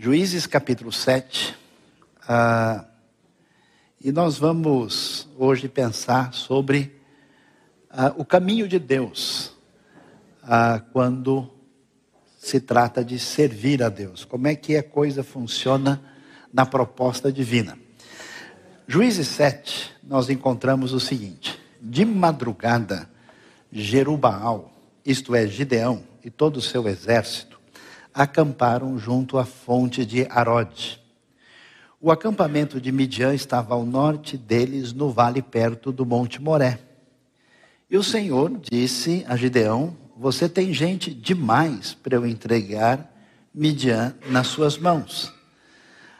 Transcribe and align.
Juízes 0.00 0.46
capítulo 0.46 0.92
7. 0.92 1.56
Ah, 2.28 2.84
e 4.00 4.12
nós 4.12 4.38
vamos 4.38 5.28
hoje 5.36 5.68
pensar 5.68 6.32
sobre 6.32 7.00
ah, 7.90 8.14
o 8.16 8.24
caminho 8.24 8.68
de 8.68 8.78
Deus 8.78 9.52
ah, 10.44 10.80
quando 10.92 11.50
se 12.38 12.60
trata 12.60 13.04
de 13.04 13.18
servir 13.18 13.82
a 13.82 13.88
Deus. 13.88 14.24
Como 14.24 14.46
é 14.46 14.54
que 14.54 14.76
a 14.76 14.84
coisa 14.84 15.24
funciona 15.24 16.00
na 16.52 16.64
proposta 16.64 17.32
divina. 17.32 17.76
Juízes 18.86 19.26
7, 19.26 19.96
nós 20.04 20.30
encontramos 20.30 20.92
o 20.92 21.00
seguinte: 21.00 21.58
de 21.82 22.04
madrugada, 22.04 23.10
Jerubaal, 23.72 24.72
isto 25.04 25.34
é, 25.34 25.46
Gideão, 25.48 26.04
e 26.24 26.30
todo 26.30 26.58
o 26.58 26.62
seu 26.62 26.86
exército, 26.86 27.47
acamparam 28.18 28.98
junto 28.98 29.38
à 29.38 29.44
fonte 29.44 30.04
de 30.04 30.26
Arode. 30.28 31.00
O 32.00 32.10
acampamento 32.10 32.80
de 32.80 32.90
Midian 32.90 33.32
estava 33.32 33.74
ao 33.74 33.86
norte 33.86 34.36
deles, 34.36 34.92
no 34.92 35.08
vale 35.12 35.40
perto 35.40 35.92
do 35.92 36.04
Monte 36.04 36.42
Moré. 36.42 36.80
E 37.88 37.96
o 37.96 38.02
Senhor 38.02 38.50
disse 38.60 39.24
a 39.28 39.36
Gideão: 39.36 39.96
Você 40.16 40.48
tem 40.48 40.74
gente 40.74 41.14
demais 41.14 41.94
para 41.94 42.16
eu 42.16 42.26
entregar 42.26 43.08
Midian 43.54 44.16
nas 44.28 44.48
suas 44.48 44.76
mãos, 44.76 45.32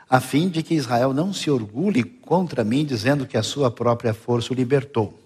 a 0.09 0.20
fim 0.20 0.48
de 0.48 0.62
que 0.62 0.75
Israel 0.75 1.12
não 1.12 1.33
se 1.33 1.51
orgulhe 1.51 2.05
contra 2.05 2.62
mim, 2.62 2.84
dizendo 2.84 3.27
que 3.27 3.37
a 3.37 3.42
sua 3.42 3.73
própria 3.73 4.15
força 4.15 4.53
o 4.53 4.56
libertou. 4.56 5.19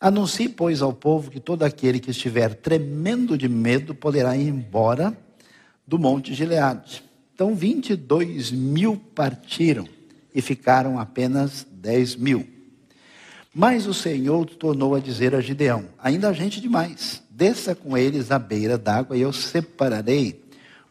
Anuncie, 0.00 0.48
pois, 0.48 0.82
ao 0.82 0.92
povo 0.92 1.32
que 1.32 1.40
todo 1.40 1.64
aquele 1.64 1.98
que 1.98 2.12
estiver 2.12 2.54
tremendo 2.54 3.36
de 3.36 3.48
medo 3.48 3.92
poderá 3.92 4.36
ir 4.36 4.46
embora 4.46 5.16
do 5.92 5.98
Monte 5.98 6.32
Gileade. 6.32 7.04
Então, 7.34 7.54
22 7.54 8.50
mil 8.50 8.96
partiram 9.14 9.86
e 10.34 10.40
ficaram 10.40 10.98
apenas 10.98 11.66
10 11.70 12.16
mil. 12.16 12.48
Mas 13.54 13.86
o 13.86 13.92
Senhor 13.92 14.46
tornou 14.46 14.94
a 14.94 15.00
dizer 15.00 15.34
a 15.34 15.40
Gideão: 15.42 15.84
Ainda 16.02 16.30
há 16.30 16.32
gente 16.32 16.62
demais, 16.62 17.22
desça 17.28 17.74
com 17.74 17.94
eles 17.94 18.30
à 18.30 18.38
beira 18.38 18.78
d'água 18.78 19.18
e 19.18 19.20
eu 19.20 19.34
separarei 19.34 20.42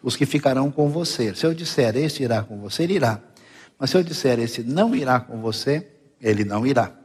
os 0.03 0.15
que 0.15 0.27
ficarão 0.27 0.69
com 0.69 0.87
você. 0.89 1.33
Se 1.33 1.47
eu 1.47 1.53
disser 1.55 1.97
este 1.97 2.21
irá 2.21 2.43
com 2.43 2.59
você, 2.59 2.83
ele 2.83 2.93
irá. 2.93 3.19
Mas 3.79 3.89
se 3.89 3.97
eu 3.97 4.03
disser 4.03 4.37
este 4.37 4.61
não 4.61 4.95
irá 4.95 5.19
com 5.19 5.41
você, 5.41 5.87
ele 6.21 6.45
não 6.45 6.63
irá. 6.63 6.95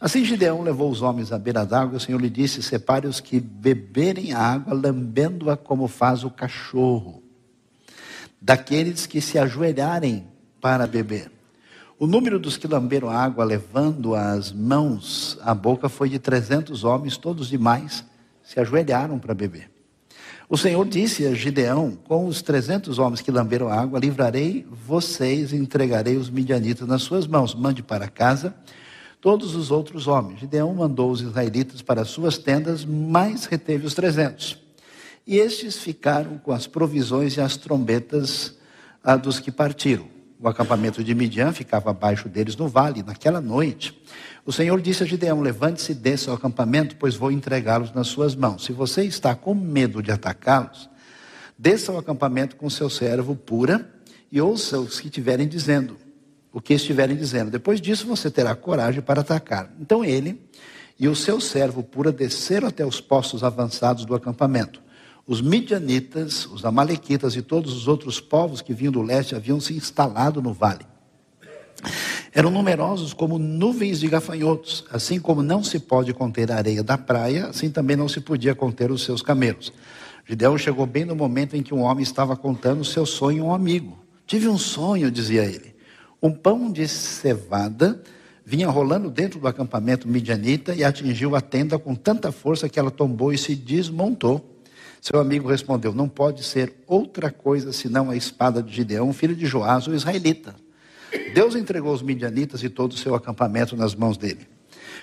Assim 0.00 0.24
Gideão 0.24 0.62
levou 0.62 0.90
os 0.90 1.02
homens 1.02 1.30
à 1.30 1.38
beira 1.38 1.66
d'água, 1.66 1.98
o 1.98 2.00
Senhor 2.00 2.18
lhe 2.18 2.30
disse: 2.30 2.62
Separe 2.62 3.06
os 3.06 3.20
que 3.20 3.38
beberem 3.38 4.32
a 4.32 4.38
água, 4.38 4.72
lambendo-a 4.72 5.58
como 5.58 5.86
faz 5.86 6.24
o 6.24 6.30
cachorro, 6.30 7.22
daqueles 8.40 9.04
que 9.04 9.20
se 9.20 9.38
ajoelharem 9.38 10.26
para 10.58 10.86
beber. 10.86 11.30
O 11.98 12.06
número 12.06 12.38
dos 12.38 12.56
que 12.56 12.66
lamberam 12.66 13.10
a 13.10 13.22
água, 13.22 13.44
levando 13.44 14.14
as 14.14 14.50
mãos 14.50 15.38
à 15.42 15.54
boca, 15.54 15.86
foi 15.86 16.08
de 16.08 16.18
trezentos 16.18 16.82
homens, 16.82 17.18
todos 17.18 17.50
demais 17.50 18.02
se 18.42 18.58
ajoelharam 18.58 19.18
para 19.18 19.34
beber. 19.34 19.70
O 20.48 20.56
Senhor 20.56 20.88
disse 20.88 21.26
a 21.26 21.34
Gideão: 21.34 21.98
Com 22.04 22.24
os 22.24 22.40
trezentos 22.40 22.98
homens 22.98 23.20
que 23.20 23.30
lamberam 23.30 23.68
a 23.68 23.78
água, 23.78 24.00
livrarei 24.00 24.66
vocês 24.70 25.52
e 25.52 25.56
entregarei 25.56 26.16
os 26.16 26.30
midianitas 26.30 26.88
nas 26.88 27.02
suas 27.02 27.26
mãos. 27.26 27.54
Mande 27.54 27.82
para 27.82 28.08
casa 28.08 28.54
todos 29.20 29.54
os 29.54 29.70
outros 29.70 30.06
homens. 30.06 30.40
Gideão 30.40 30.72
mandou 30.74 31.10
os 31.10 31.20
israelitas 31.20 31.82
para 31.82 32.04
suas 32.04 32.38
tendas, 32.38 32.84
mas 32.84 33.44
reteve 33.44 33.86
os 33.86 33.94
trezentos. 33.94 34.58
E 35.26 35.36
estes 35.36 35.76
ficaram 35.76 36.38
com 36.38 36.52
as 36.52 36.66
provisões 36.66 37.36
e 37.36 37.40
as 37.40 37.56
trombetas 37.56 38.56
ah, 39.04 39.16
dos 39.16 39.38
que 39.38 39.52
partiram. 39.52 40.08
O 40.42 40.48
acampamento 40.48 41.04
de 41.04 41.14
Midian 41.14 41.52
ficava 41.52 41.90
abaixo 41.90 42.26
deles 42.26 42.56
no 42.56 42.66
vale. 42.66 43.02
Naquela 43.02 43.42
noite, 43.42 44.00
o 44.46 44.50
Senhor 44.50 44.80
disse 44.80 45.02
a 45.02 45.06
Gideão: 45.06 45.42
Levante-se 45.42 45.92
e 45.92 45.94
desça 45.94 46.30
ao 46.30 46.36
acampamento, 46.36 46.96
pois 46.96 47.14
vou 47.14 47.30
entregá-los 47.30 47.92
nas 47.92 48.06
suas 48.06 48.34
mãos. 48.34 48.64
Se 48.64 48.72
você 48.72 49.04
está 49.04 49.34
com 49.34 49.54
medo 49.54 50.02
de 50.02 50.10
atacá-los, 50.10 50.88
desça 51.58 51.92
ao 51.92 51.98
acampamento 51.98 52.56
com 52.56 52.70
seu 52.70 52.88
servo 52.88 53.36
pura 53.36 53.86
e 54.32 54.40
ouça 54.40 54.80
os 54.80 54.98
que 54.98 55.08
estiverem 55.08 55.46
dizendo 55.46 55.98
o 56.52 56.60
que 56.60 56.74
estiverem 56.74 57.16
dizendo. 57.16 57.50
Depois 57.50 57.80
disso, 57.80 58.06
você 58.06 58.30
terá 58.30 58.54
coragem 58.54 59.00
para 59.00 59.20
atacar. 59.20 59.72
Então 59.80 60.04
ele 60.04 60.40
e 60.98 61.08
o 61.08 61.16
seu 61.16 61.40
servo 61.40 61.82
pura 61.82 62.12
desceram 62.12 62.68
até 62.68 62.84
os 62.84 63.00
postos 63.00 63.42
avançados 63.42 64.04
do 64.04 64.14
acampamento. 64.14 64.82
Os 65.26 65.40
midianitas, 65.40 66.46
os 66.46 66.64
amalequitas 66.64 67.36
e 67.36 67.42
todos 67.42 67.72
os 67.72 67.86
outros 67.86 68.20
povos 68.20 68.60
que 68.60 68.74
vinham 68.74 68.92
do 68.92 69.02
leste 69.02 69.34
haviam 69.34 69.60
se 69.60 69.72
instalado 69.72 70.42
no 70.42 70.52
vale. 70.52 70.84
Eram 72.32 72.50
numerosos 72.50 73.12
como 73.12 73.38
nuvens 73.38 74.00
de 74.00 74.08
gafanhotos. 74.08 74.84
Assim 74.90 75.18
como 75.18 75.42
não 75.42 75.64
se 75.64 75.78
pode 75.78 76.12
conter 76.12 76.50
a 76.52 76.56
areia 76.56 76.82
da 76.82 76.98
praia, 76.98 77.46
assim 77.46 77.70
também 77.70 77.96
não 77.96 78.08
se 78.08 78.20
podia 78.20 78.54
conter 78.54 78.90
os 78.90 79.02
seus 79.02 79.22
camelos. 79.22 79.72
Gideão 80.28 80.56
chegou 80.58 80.86
bem 80.86 81.04
no 81.04 81.16
momento 81.16 81.56
em 81.56 81.62
que 81.62 81.74
um 81.74 81.80
homem 81.80 82.02
estava 82.02 82.36
contando 82.36 82.80
o 82.80 82.84
seu 82.84 83.04
sonho 83.04 83.44
a 83.44 83.46
um 83.48 83.54
amigo. 83.54 83.98
Tive 84.26 84.48
um 84.48 84.58
sonho, 84.58 85.10
dizia 85.10 85.44
ele. 85.44 85.74
Um 86.22 86.32
pão 86.32 86.70
de 86.70 86.86
cevada 86.86 88.02
vinha 88.44 88.68
rolando 88.68 89.10
dentro 89.10 89.40
do 89.40 89.48
acampamento 89.48 90.06
midianita 90.06 90.74
e 90.74 90.84
atingiu 90.84 91.34
a 91.34 91.40
tenda 91.40 91.78
com 91.78 91.94
tanta 91.94 92.30
força 92.30 92.68
que 92.68 92.78
ela 92.78 92.90
tombou 92.90 93.32
e 93.32 93.38
se 93.38 93.54
desmontou. 93.54 94.60
Seu 95.00 95.18
amigo 95.18 95.48
respondeu: 95.48 95.94
Não 95.94 96.08
pode 96.08 96.44
ser 96.44 96.74
outra 96.86 97.30
coisa 97.30 97.72
senão 97.72 98.10
a 98.10 98.16
espada 98.16 98.62
de 98.62 98.70
Gideão, 98.70 99.12
filho 99.14 99.34
de 99.34 99.46
Joás, 99.46 99.86
o 99.86 99.94
israelita. 99.94 100.54
Deus 101.32 101.54
entregou 101.54 101.92
os 101.92 102.02
midianitas 102.02 102.62
e 102.62 102.68
todo 102.68 102.92
o 102.92 102.96
seu 102.96 103.14
acampamento 103.14 103.74
nas 103.74 103.94
mãos 103.94 104.18
dele. 104.18 104.46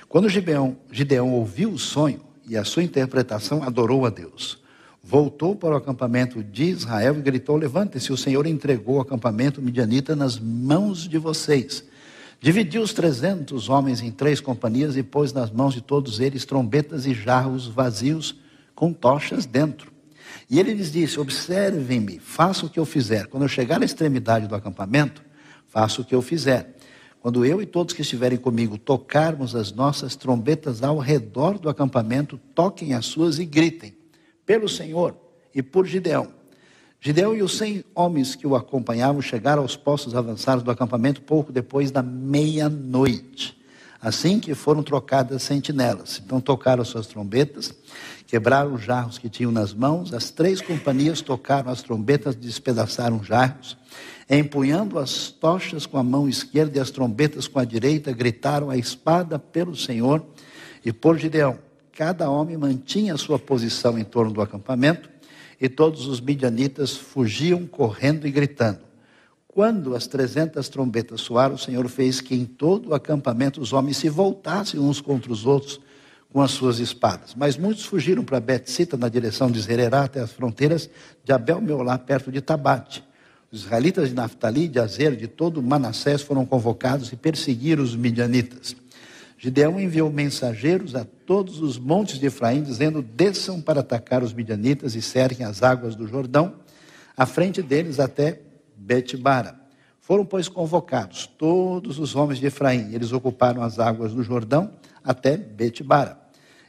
Quando 0.08 0.30
Gideão, 0.30 0.78
Gideão 0.92 1.34
ouviu 1.34 1.72
o 1.72 1.80
sonho 1.80 2.22
e 2.48 2.56
a 2.56 2.64
sua 2.64 2.84
interpretação, 2.84 3.64
adorou 3.64 4.06
a 4.06 4.10
Deus 4.10 4.60
voltou 5.04 5.56
para 5.56 5.74
o 5.74 5.78
acampamento 5.78 6.44
de 6.44 6.66
Israel 6.66 7.18
e 7.18 7.22
gritou: 7.22 7.56
Levante-se, 7.56 8.12
o 8.12 8.18
Senhor 8.18 8.46
entregou 8.46 8.98
o 8.98 9.02
acampamento 9.02 9.62
midianita 9.62 10.16
nas 10.16 10.38
mãos 10.40 11.08
de 11.08 11.18
vocês. 11.18 11.84
Dividiu 12.40 12.82
os 12.82 12.94
trezentos 12.94 13.68
homens 13.68 14.02
em 14.02 14.12
três 14.12 14.40
companhias 14.40 14.96
e 14.96 15.02
pôs 15.02 15.34
nas 15.34 15.50
mãos 15.50 15.74
de 15.74 15.82
todos 15.82 16.20
eles 16.20 16.46
trombetas 16.46 17.06
e 17.06 17.14
jarros 17.14 17.68
vazios 17.68 18.36
com 18.76 18.94
tochas 18.94 19.46
dentro. 19.46 19.92
E 20.50 20.60
ele 20.60 20.74
lhes 20.74 20.92
disse: 20.92 21.20
Observem-me, 21.20 22.20
faça 22.20 22.66
o 22.66 22.70
que 22.70 22.80
eu 22.80 22.86
fizer. 22.86 23.28
Quando 23.28 23.44
eu 23.44 23.50
chegar 23.50 23.82
à 23.82 23.86
extremidade 23.86 24.48
do 24.48 24.56
acampamento, 24.56 25.24
faça 25.68 26.02
o 26.02 26.06
que 26.06 26.14
eu 26.14 26.22
fizer. 26.22 26.76
Quando 27.20 27.44
eu 27.44 27.62
e 27.62 27.66
todos 27.66 27.94
que 27.94 28.04
estiverem 28.04 28.38
comigo 28.38 28.78
tocarmos 28.78 29.56
as 29.56 29.72
nossas 29.72 30.16
trombetas 30.16 30.84
ao 30.84 31.00
redor 31.00 31.58
do 31.58 31.68
acampamento, 31.68 32.40
toquem 32.54 32.94
as 32.94 33.06
suas 33.06 33.40
e 33.40 33.46
gritem 33.46 33.97
pelo 34.48 34.68
Senhor 34.68 35.16
e 35.54 35.62
por 35.62 35.86
Gideão. 35.86 36.30
Gideão 37.00 37.36
e 37.36 37.44
os 37.44 37.58
cem 37.58 37.84
homens 37.94 38.34
que 38.34 38.48
o 38.48 38.56
acompanhavam 38.56 39.22
chegaram 39.22 39.62
aos 39.62 39.76
postos 39.76 40.16
avançados 40.16 40.64
do 40.64 40.72
acampamento 40.72 41.22
pouco 41.22 41.52
depois 41.52 41.92
da 41.92 42.02
meia-noite. 42.02 43.56
Assim 44.02 44.40
que 44.40 44.56
foram 44.56 44.82
trocadas 44.82 45.44
sentinelas. 45.44 46.22
Então 46.24 46.40
tocaram 46.40 46.84
suas 46.86 47.08
trombetas, 47.08 47.74
quebraram 48.26 48.74
os 48.74 48.84
jarros 48.84 49.18
que 49.18 49.30
tinham 49.30 49.52
nas 49.52 49.74
mãos. 49.74 50.14
As 50.14 50.32
três 50.32 50.62
companhias 50.62 51.22
tocaram 51.22 51.72
as 51.72 51.82
trombetas, 51.82 52.36
despedaçaram 52.36 53.24
jarros. 53.24 53.78
Empunhando 54.30 54.98
as 54.98 55.30
tochas 55.30 55.86
com 55.86 55.98
a 55.98 56.04
mão 56.04 56.28
esquerda 56.28 56.78
e 56.78 56.82
as 56.82 56.92
trombetas 56.92 57.48
com 57.48 57.60
a 57.60 57.66
direita, 57.66 58.12
gritaram 58.12 58.70
a 58.70 58.78
espada 58.78 59.38
pelo 59.38 59.76
Senhor 59.76 60.24
e 60.86 60.94
por 60.94 61.18
Gideão. 61.18 61.67
Cada 61.98 62.30
homem 62.30 62.56
mantinha 62.56 63.18
sua 63.18 63.40
posição 63.40 63.98
em 63.98 64.04
torno 64.04 64.32
do 64.32 64.40
acampamento 64.40 65.10
e 65.60 65.68
todos 65.68 66.06
os 66.06 66.22
midianitas 66.22 66.96
fugiam 66.96 67.66
correndo 67.66 68.28
e 68.28 68.32
gritando. 68.32 68.82
Quando 69.48 69.96
as 69.96 70.06
trezentas 70.06 70.70
trombetas 70.70 71.22
soaram, 71.22 71.56
o 71.56 71.58
Senhor 71.58 71.90
fez 71.90 72.22
que 72.22 72.36
em 72.36 72.46
todo 72.46 72.90
o 72.90 72.94
acampamento 72.94 73.60
os 73.60 73.74
homens 73.74 73.98
se 73.98 74.10
voltassem 74.10 74.80
uns 74.80 75.02
contra 75.02 75.32
os 75.32 75.44
outros 75.48 75.82
com 76.32 76.40
as 76.40 76.52
suas 76.52 76.78
espadas. 76.78 77.34
Mas 77.34 77.58
muitos 77.58 77.84
fugiram 77.84 78.24
para 78.24 78.40
Betsita, 78.40 78.96
na 78.96 79.10
direção 79.10 79.50
de 79.50 79.60
Zererá, 79.60 80.04
até 80.04 80.20
as 80.20 80.32
fronteiras 80.32 80.88
de 81.24 81.34
Abel-Meolá, 81.34 81.98
perto 81.98 82.32
de 82.32 82.42
Tabate. 82.42 83.04
Os 83.52 83.62
israelitas 83.62 84.10
de 84.10 84.14
Naftali, 84.14 84.68
de 84.68 84.78
Azer, 84.78 85.16
de 85.16 85.28
todo 85.28 85.64
Manassés 85.64 86.22
foram 86.22 86.46
convocados 86.46 87.12
e 87.12 87.16
perseguiram 87.16 87.82
os 87.82 87.96
midianitas. 87.96 88.76
Gideão 89.38 89.80
enviou 89.80 90.12
mensageiros 90.12 90.96
a 90.96 91.06
todos 91.06 91.62
os 91.62 91.78
montes 91.78 92.20
de 92.20 92.26
Efraim, 92.26 92.64
dizendo: 92.64 93.02
desçam 93.02 93.62
para 93.62 93.82
atacar 93.82 94.24
os 94.24 94.34
midianitas 94.34 94.96
e 94.96 95.02
cerquem 95.02 95.46
as 95.46 95.62
águas 95.62 95.96
do 95.96 96.08
Jordão, 96.08 96.56
à 97.16 97.26
frente 97.26 97.62
deles 97.62 98.00
até 98.00 98.42
Betibara. 98.76 99.60
Foram, 100.00 100.26
pois, 100.26 100.48
convocados 100.48 101.28
todos 101.28 102.00
os 102.00 102.16
homens 102.16 102.40
de 102.40 102.48
Efraim. 102.48 102.94
Eles 102.94 103.12
ocuparam 103.12 103.62
as 103.62 103.78
águas 103.78 104.14
do 104.14 104.24
Jordão 104.24 104.72
até 105.04 105.36
Betibara. 105.38 106.18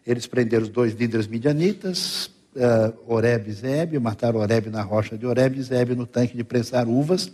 Eles 0.07 0.27
prenderam 0.27 0.65
os 0.65 0.69
dois 0.69 0.93
líderes 0.95 1.27
midianitas, 1.27 2.31
uh, 2.59 2.95
Oreb 3.07 3.49
e 3.49 3.53
Zeb, 3.53 3.99
mataram 3.99 4.41
Oreb 4.41 4.69
na 4.69 4.83
rocha 4.83 5.17
de 5.17 5.25
Oreb 5.25 5.57
e 5.57 5.63
Zeb 5.63 5.95
no 5.95 6.07
tanque 6.07 6.37
de 6.37 6.43
prensar 6.43 6.89
uvas 6.89 7.31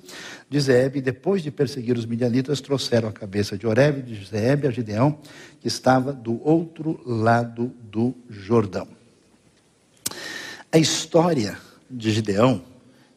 de 0.49 0.61
Zeb. 0.61 1.00
Depois 1.00 1.43
de 1.43 1.50
perseguir 1.50 1.97
os 1.97 2.05
midianitas, 2.06 2.61
trouxeram 2.61 3.09
a 3.09 3.12
cabeça 3.12 3.56
de 3.56 3.67
Oreb 3.67 3.99
e 3.99 4.03
de 4.03 4.25
Zeb 4.25 4.67
a 4.67 4.71
Gideão, 4.71 5.19
que 5.61 5.69
estava 5.69 6.12
do 6.12 6.41
outro 6.47 7.00
lado 7.05 7.73
do 7.91 8.15
Jordão. 8.29 8.87
A 10.71 10.79
história 10.79 11.56
de 11.91 12.12
Gideão 12.12 12.62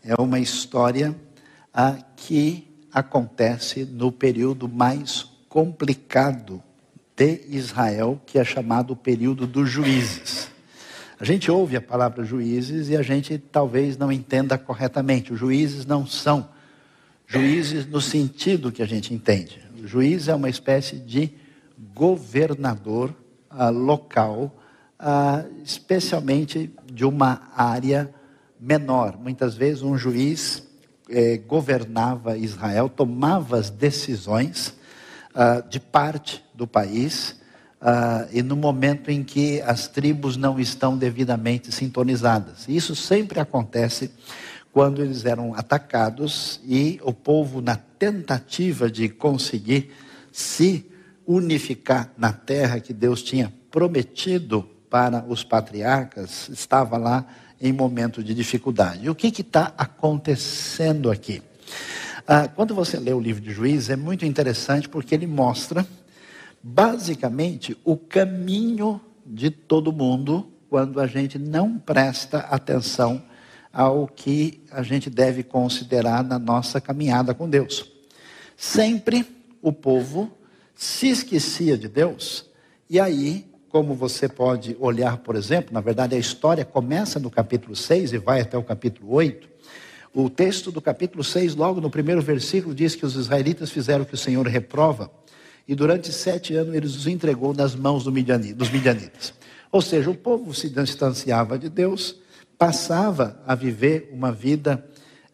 é 0.03 0.19
uma 0.19 0.39
história 0.39 1.12
uh, 1.12 2.03
que 2.15 2.68
acontece 2.92 3.83
no 3.86 4.12
período 4.12 4.69
mais 4.69 5.25
complicado 5.50 6.63
de 7.15 7.42
Israel, 7.50 8.21
que 8.25 8.38
é 8.38 8.44
chamado 8.44 8.94
o 8.94 8.95
período 8.95 9.48
dos 9.48 9.69
juízes. 9.69 10.56
A 11.19 11.25
gente 11.25 11.49
ouve 11.49 11.75
a 11.75 11.81
palavra 11.81 12.23
juízes 12.23 12.89
e 12.89 12.95
a 12.95 13.01
gente 13.01 13.39
talvez 13.39 13.97
não 13.97 14.11
entenda 14.11 14.55
corretamente. 14.55 15.33
Os 15.33 15.39
juízes 15.39 15.83
não 15.83 16.05
são 16.05 16.47
juízes 17.25 17.87
no 17.87 17.99
sentido 17.99 18.71
que 18.71 18.83
a 18.83 18.85
gente 18.85 19.13
entende. 19.15 19.59
O 19.83 19.87
juiz 19.87 20.27
é 20.27 20.35
uma 20.35 20.47
espécie 20.47 20.97
de 20.97 21.31
governador 21.91 23.15
uh, 23.51 23.71
local, 23.71 24.55
uh, 24.99 25.63
especialmente 25.63 26.71
de 26.85 27.03
uma 27.03 27.49
área 27.55 28.13
menor. 28.59 29.17
Muitas 29.17 29.55
vezes 29.55 29.81
um 29.81 29.97
juiz 29.97 30.67
eh, 31.09 31.37
governava 31.37 32.37
Israel, 32.37 32.89
tomava 32.89 33.57
as 33.57 33.69
decisões 33.69 34.75
uh, 35.33 35.67
de 35.69 35.79
parte 35.79 36.43
do 36.53 36.67
país 36.67 37.39
uh, 37.81 38.27
e 38.31 38.41
no 38.41 38.56
momento 38.56 39.09
em 39.09 39.24
que 39.24 39.62
as 39.62 39.88
tribos 39.88 40.38
não 40.38 40.59
estão 40.59 40.97
devidamente 40.97 41.71
sintonizadas. 41.71 42.68
Isso 42.68 42.95
sempre 42.95 43.39
acontece 43.39 44.12
quando 44.71 45.01
eles 45.01 45.25
eram 45.25 45.56
atacados 45.56 46.59
e 46.63 47.00
o 47.03 47.12
povo, 47.12 47.62
na 47.62 47.75
tentativa 47.75 48.91
de 48.91 49.09
conseguir 49.09 49.91
se 50.31 50.85
unificar 51.25 52.12
na 52.18 52.31
terra 52.31 52.79
que 52.79 52.94
Deus 52.94 53.24
tinha 53.24 53.51
prometido 53.71 54.69
para 54.89 55.25
os 55.27 55.44
patriarcas, 55.44 56.47
estava 56.50 56.95
lá 56.97 57.25
em 57.59 57.74
momento 57.74 58.24
de 58.24 58.33
dificuldade. 58.33 59.06
E 59.06 59.09
o 59.09 59.15
que 59.15 59.27
está 59.41 59.74
acontecendo 59.77 61.09
aqui? 61.09 61.41
Ah, 62.27 62.47
quando 62.47 62.75
você 62.75 62.97
lê 62.97 63.12
o 63.12 63.19
livro 63.19 63.41
de 63.41 63.51
Juízes, 63.51 63.89
é 63.89 63.95
muito 63.95 64.25
interessante 64.25 64.88
porque 64.88 65.15
ele 65.15 65.25
mostra 65.25 65.85
basicamente 66.62 67.77
o 67.83 67.95
caminho 67.95 69.00
de 69.25 69.50
todo 69.50 69.92
mundo 69.92 70.48
quando 70.69 71.00
a 71.00 71.07
gente 71.07 71.38
não 71.38 71.77
presta 71.77 72.39
atenção 72.39 73.21
ao 73.71 74.07
que 74.07 74.62
a 74.71 74.81
gente 74.81 75.09
deve 75.09 75.44
considerar 75.44 76.24
na 76.24 76.39
nossa 76.39 76.81
caminhada 76.81 77.33
com 77.33 77.50
Deus. 77.50 77.92
Sempre 78.56 79.25
o 79.62 79.71
povo 79.71 80.31
se 80.75 81.07
esquecia 81.07 81.77
de 81.77 81.88
Deus, 81.88 82.45
e 82.89 83.00
aí, 83.00 83.45
como 83.69 83.94
você 83.94 84.30
pode 84.30 84.77
olhar, 84.80 85.18
por 85.18 85.36
exemplo, 85.36 85.74
na 85.74 85.81
verdade 85.81 86.15
a 86.15 86.19
história 86.19 86.63
começa 86.63 87.19
no 87.19 87.30
capítulo 87.30 87.75
6 87.75 88.13
e 88.13 88.18
vai 88.18 88.42
até 88.42 88.57
o 88.57 88.63
capítulo 88.63 89.13
8. 89.13 89.48
O 90.13 90.30
texto 90.30 90.71
do 90.71 90.81
capítulo 90.81 91.24
6, 91.24 91.56
logo 91.56 91.81
no 91.81 91.89
primeiro 91.89 92.21
versículo, 92.21 92.74
diz 92.74 92.95
que 92.95 93.06
os 93.06 93.15
israelitas 93.15 93.69
fizeram 93.69 94.03
o 94.03 94.06
que 94.06 94.13
o 94.13 94.18
Senhor 94.18 94.48
reprova 94.48 95.12
e 95.67 95.75
durante 95.75 96.11
sete 96.13 96.55
anos 96.55 96.73
ele 96.73 96.85
os 96.85 97.07
entregou 97.07 97.53
nas 97.53 97.75
mãos 97.75 98.03
do 98.03 98.11
dos 98.11 98.69
midianitas. 98.69 99.33
Ou 99.71 99.81
seja, 99.81 100.09
o 100.09 100.15
povo 100.15 100.53
se 100.53 100.69
distanciava 100.69 101.59
de 101.59 101.69
Deus, 101.69 102.15
passava 102.57 103.41
a 103.45 103.53
viver 103.53 104.09
uma 104.13 104.31
vida 104.31 104.83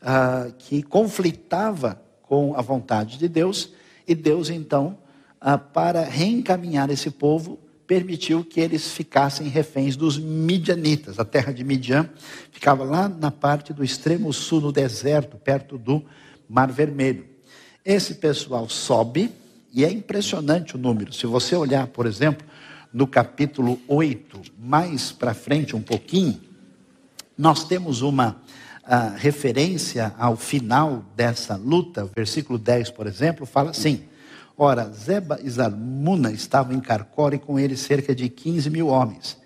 ah, 0.02 0.48
que 0.58 0.82
conflitava 0.82 2.02
com 2.24 2.56
a 2.56 2.62
vontade 2.62 3.18
de 3.18 3.28
Deus, 3.28 3.70
e 4.08 4.16
Deus 4.16 4.50
então, 4.50 4.98
ah, 5.40 5.58
para 5.58 6.04
reencaminhar 6.04 6.90
esse 6.90 7.12
povo, 7.12 7.60
permitiu 7.86 8.44
que 8.44 8.60
eles 8.60 8.92
ficassem 8.92 9.48
reféns 9.48 9.96
dos 9.96 10.18
midianitas. 10.18 11.20
A 11.20 11.26
terra 11.26 11.54
de 11.54 11.64
Midian 11.64 12.10
ficava 12.52 12.84
lá 12.84 13.08
na 13.08 13.30
parte 13.30 13.72
do 13.72 13.84
extremo 13.84 14.34
sul, 14.34 14.62
no 14.62 14.72
deserto, 14.72 15.38
perto 15.38 15.78
do 15.78 16.04
Mar 16.50 16.72
Vermelho. 16.72 17.26
Esse 17.86 18.16
pessoal 18.16 18.68
sobe 18.68 19.32
e 19.74 19.84
é 19.84 19.92
impressionante 19.92 20.76
o 20.76 20.80
número. 20.80 21.12
Se 21.12 21.26
você 21.26 21.56
olhar, 21.56 21.88
por 21.88 22.06
exemplo, 22.06 22.46
no 22.94 23.08
capítulo 23.08 23.82
8, 23.88 24.40
mais 24.60 25.12
para 25.12 25.34
frente 25.34 25.76
um 25.76 25.82
pouquinho, 25.82 26.40
nós 27.36 27.64
temos 27.64 28.04
uma 28.04 28.40
uh, 28.84 29.18
referência 29.18 30.14
ao 30.20 30.36
final 30.38 31.04
dessa 31.16 31.56
luta, 31.56 32.06
o 32.06 32.12
versículo 32.16 32.60
10, 32.60 32.92
por 32.92 33.08
exemplo, 33.08 33.48
fala 33.48 33.72
assim: 33.72 34.04
Ora, 34.56 34.88
Zeba 34.92 35.40
e 35.42 35.50
Zalmuna 35.50 36.32
estavam 36.32 36.76
em 36.76 36.80
Carcor 36.80 37.34
e 37.34 37.40
com 37.40 37.60
eles 37.60 37.80
cerca 37.80 38.14
de 38.14 38.30
15 38.30 38.70
mil 38.70 38.88
homens. 38.88 39.42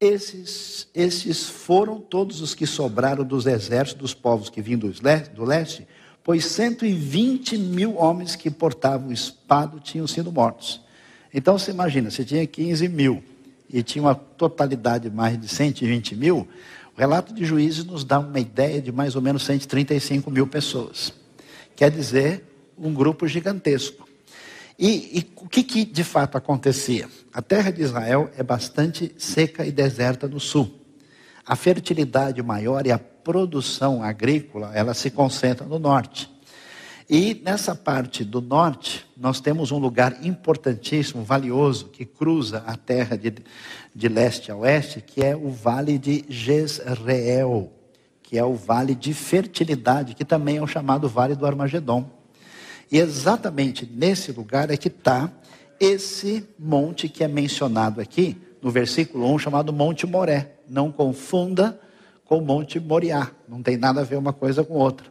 Esses, 0.00 0.88
esses 0.94 1.48
foram 1.48 2.00
todos 2.00 2.40
os 2.40 2.54
que 2.54 2.66
sobraram 2.66 3.24
dos 3.24 3.46
exércitos 3.46 4.00
dos 4.00 4.14
povos 4.14 4.48
que 4.48 4.60
vinham 4.62 4.80
do 4.80 5.44
leste, 5.44 5.86
pois 6.28 6.44
120 6.44 7.56
mil 7.56 7.96
homens 7.96 8.36
que 8.36 8.50
portavam 8.50 9.10
espada 9.10 9.80
tinham 9.80 10.06
sido 10.06 10.30
mortos. 10.30 10.78
Então 11.32 11.58
você 11.58 11.70
imagina, 11.70 12.10
se 12.10 12.22
tinha 12.22 12.46
15 12.46 12.86
mil 12.86 13.24
e 13.66 13.82
tinha 13.82 14.02
uma 14.02 14.14
totalidade 14.14 15.08
de 15.08 15.16
mais 15.16 15.40
de 15.40 15.48
120 15.48 16.14
mil, 16.14 16.46
o 16.94 16.98
relato 16.98 17.32
de 17.32 17.46
juízes 17.46 17.82
nos 17.82 18.04
dá 18.04 18.18
uma 18.18 18.38
ideia 18.38 18.82
de 18.82 18.92
mais 18.92 19.16
ou 19.16 19.22
menos 19.22 19.42
135 19.42 20.30
mil 20.30 20.46
pessoas. 20.46 21.14
Quer 21.74 21.90
dizer, 21.90 22.44
um 22.76 22.92
grupo 22.92 23.26
gigantesco. 23.26 24.06
E, 24.78 25.20
e, 25.20 25.32
o 25.36 25.48
que, 25.48 25.62
que 25.62 25.82
de 25.82 26.04
fato 26.04 26.36
acontecia? 26.36 27.08
A 27.32 27.40
terra 27.40 27.70
de 27.70 27.80
Israel 27.80 28.30
é 28.36 28.42
bastante 28.42 29.14
seca 29.16 29.64
e 29.64 29.72
deserta 29.72 30.28
no 30.28 30.38
sul. 30.38 30.77
A 31.48 31.56
fertilidade 31.56 32.42
maior 32.42 32.86
e 32.86 32.92
a 32.92 32.98
produção 32.98 34.02
agrícola, 34.02 34.70
ela 34.74 34.92
se 34.92 35.10
concentra 35.10 35.66
no 35.66 35.78
norte. 35.78 36.30
E 37.08 37.40
nessa 37.42 37.74
parte 37.74 38.22
do 38.22 38.42
norte, 38.42 39.06
nós 39.16 39.40
temos 39.40 39.72
um 39.72 39.78
lugar 39.78 40.26
importantíssimo, 40.26 41.24
valioso, 41.24 41.86
que 41.86 42.04
cruza 42.04 42.62
a 42.66 42.76
terra 42.76 43.16
de, 43.16 43.32
de 43.94 44.08
leste 44.10 44.52
a 44.52 44.56
oeste, 44.56 45.00
que 45.00 45.24
é 45.24 45.34
o 45.34 45.48
vale 45.48 45.96
de 45.96 46.22
Jezreel, 46.28 47.72
que 48.22 48.36
é 48.36 48.44
o 48.44 48.54
vale 48.54 48.94
de 48.94 49.14
fertilidade, 49.14 50.14
que 50.14 50.26
também 50.26 50.58
é 50.58 50.62
o 50.62 50.66
chamado 50.66 51.08
vale 51.08 51.34
do 51.34 51.46
Armagedon. 51.46 52.10
E 52.92 52.98
exatamente 52.98 53.90
nesse 53.90 54.32
lugar 54.32 54.70
é 54.70 54.76
que 54.76 54.88
está 54.88 55.32
esse 55.80 56.46
monte 56.58 57.08
que 57.08 57.24
é 57.24 57.28
mencionado 57.28 58.02
aqui, 58.02 58.36
no 58.60 58.70
versículo 58.70 59.32
1, 59.32 59.38
chamado 59.38 59.72
Monte 59.72 60.06
Moré. 60.06 60.57
Não 60.68 60.92
confunda 60.92 61.78
com 62.24 62.38
o 62.38 62.42
Monte 62.42 62.78
Moriá. 62.78 63.30
Não 63.48 63.62
tem 63.62 63.76
nada 63.76 64.02
a 64.02 64.04
ver 64.04 64.16
uma 64.16 64.32
coisa 64.32 64.62
com 64.62 64.74
outra. 64.74 65.06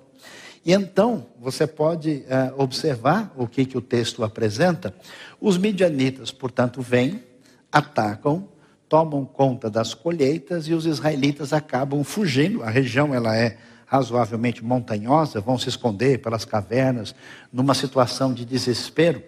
E 0.68 0.74
então, 0.74 1.26
você 1.40 1.66
pode 1.66 2.26
uh, 2.26 2.62
observar 2.62 3.32
o 3.38 3.48
que, 3.48 3.66
que 3.66 3.78
o 3.78 3.82
texto 3.82 4.22
apresenta. 4.22 4.94
Os 5.40 5.58
midianitas, 5.58 6.30
portanto, 6.30 6.82
vêm, 6.82 7.24
atacam, 7.72 8.50
tomam 8.90 9.24
conta 9.26 9.70
das 9.70 9.94
colheitas 9.94 10.68
e 10.68 10.74
os 10.74 10.86
israelitas 10.86 11.54
acabam 11.54 12.04
fugindo. 12.04 12.64
A 12.64 12.70
região 12.70 13.16
ela 13.16 13.34
é 13.36 13.58
razoavelmente 13.86 14.62
montanhosa, 14.64 15.40
vão 15.40 15.58
se 15.58 15.70
esconder 15.70 16.22
pelas 16.22 16.44
cavernas, 16.44 17.16
numa 17.52 17.74
situação 17.74 18.34
de 18.34 18.44
desespero, 18.44 19.24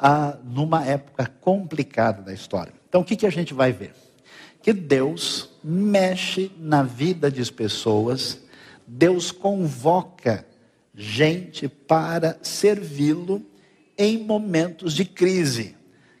uh, 0.00 0.38
numa 0.42 0.82
época 0.86 1.30
complicada 1.42 2.22
da 2.22 2.32
história. 2.32 2.72
Então, 2.88 3.02
o 3.02 3.04
que, 3.04 3.16
que 3.16 3.26
a 3.26 3.30
gente 3.30 3.52
vai 3.52 3.70
ver? 3.70 3.92
Que 4.62 4.72
Deus 4.72 5.49
mexe 5.62 6.50
na 6.58 6.82
vida 6.82 7.30
das 7.30 7.50
pessoas, 7.50 8.40
Deus 8.86 9.30
convoca 9.30 10.46
gente 10.94 11.68
para 11.68 12.38
servi-lo 12.42 13.44
em 13.96 14.18
momentos 14.18 14.94
de 14.94 15.04
crise. 15.04 15.76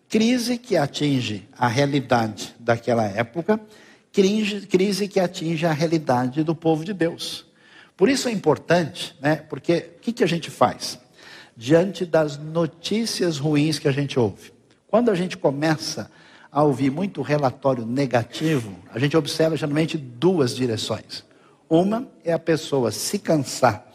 Crise 0.08 0.58
que 0.58 0.76
atinge 0.76 1.48
a 1.56 1.68
realidade 1.68 2.54
daquela 2.58 3.04
época, 3.04 3.60
crise, 4.12 4.66
crise 4.66 5.08
que 5.08 5.20
atinge 5.20 5.66
a 5.66 5.72
realidade 5.72 6.42
do 6.42 6.54
povo 6.54 6.84
de 6.84 6.92
Deus. 6.92 7.46
Por 7.96 8.08
isso 8.08 8.28
é 8.28 8.32
importante, 8.32 9.14
né? 9.20 9.36
Porque 9.36 9.90
o 9.96 10.00
que, 10.00 10.12
que 10.12 10.24
a 10.24 10.26
gente 10.26 10.50
faz? 10.50 10.98
Diante 11.56 12.06
das 12.06 12.38
notícias 12.38 13.38
ruins 13.38 13.78
que 13.78 13.86
a 13.86 13.92
gente 13.92 14.18
ouve. 14.18 14.52
Quando 14.88 15.10
a 15.10 15.14
gente 15.14 15.36
começa 15.36 16.10
a 16.52 16.62
ouvir 16.62 16.90
muito 16.90 17.22
relatório 17.22 17.86
negativo, 17.86 18.74
a 18.92 18.98
gente 18.98 19.16
observa 19.16 19.56
geralmente 19.56 19.96
duas 19.96 20.54
direções. 20.54 21.24
Uma 21.68 22.08
é 22.24 22.32
a 22.32 22.38
pessoa 22.38 22.90
se 22.90 23.18
cansar 23.18 23.86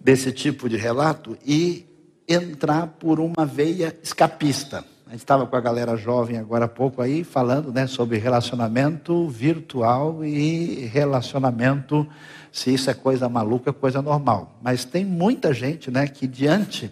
desse 0.00 0.32
tipo 0.32 0.68
de 0.68 0.76
relato 0.76 1.36
e 1.46 1.86
entrar 2.28 2.88
por 2.98 3.20
uma 3.20 3.46
veia 3.46 3.96
escapista. 4.02 4.84
A 5.06 5.10
gente 5.10 5.20
estava 5.20 5.46
com 5.46 5.54
a 5.54 5.60
galera 5.60 5.96
jovem 5.96 6.36
agora 6.36 6.64
há 6.64 6.68
pouco 6.68 7.00
aí, 7.00 7.22
falando 7.22 7.72
né, 7.72 7.86
sobre 7.86 8.18
relacionamento 8.18 9.28
virtual 9.28 10.24
e 10.24 10.86
relacionamento, 10.86 12.04
se 12.50 12.74
isso 12.74 12.90
é 12.90 12.94
coisa 12.94 13.28
maluca, 13.28 13.72
coisa 13.72 14.02
normal. 14.02 14.58
Mas 14.60 14.84
tem 14.84 15.04
muita 15.04 15.54
gente 15.54 15.92
né, 15.92 16.08
que, 16.08 16.26
diante 16.26 16.90